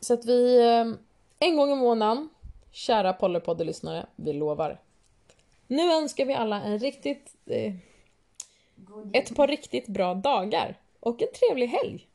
Så 0.00 0.14
att 0.14 0.24
vi, 0.24 0.58
eh, 0.58 1.05
en 1.38 1.56
gång 1.56 1.72
i 1.72 1.76
månaden, 1.76 2.28
kära 2.72 3.12
Pollypoddy-lyssnare, 3.12 4.06
vi 4.16 4.32
lovar. 4.32 4.80
Nu 5.66 5.92
önskar 5.92 6.24
vi 6.24 6.34
alla 6.34 6.62
en 6.62 6.78
riktigt, 6.78 7.34
eh, 7.46 7.74
ett 9.12 9.36
par 9.36 9.46
riktigt 9.46 9.86
bra 9.86 10.14
dagar 10.14 10.78
och 11.00 11.22
en 11.22 11.28
trevlig 11.32 11.66
helg. 11.66 12.06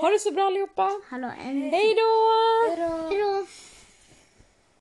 Ha 0.00 0.10
det 0.10 0.18
så 0.18 0.30
bra 0.30 0.46
allihopa! 0.46 1.00
Hallå, 1.04 1.30
en... 1.44 1.62
Hej 1.70 1.94
då! 1.94 3.46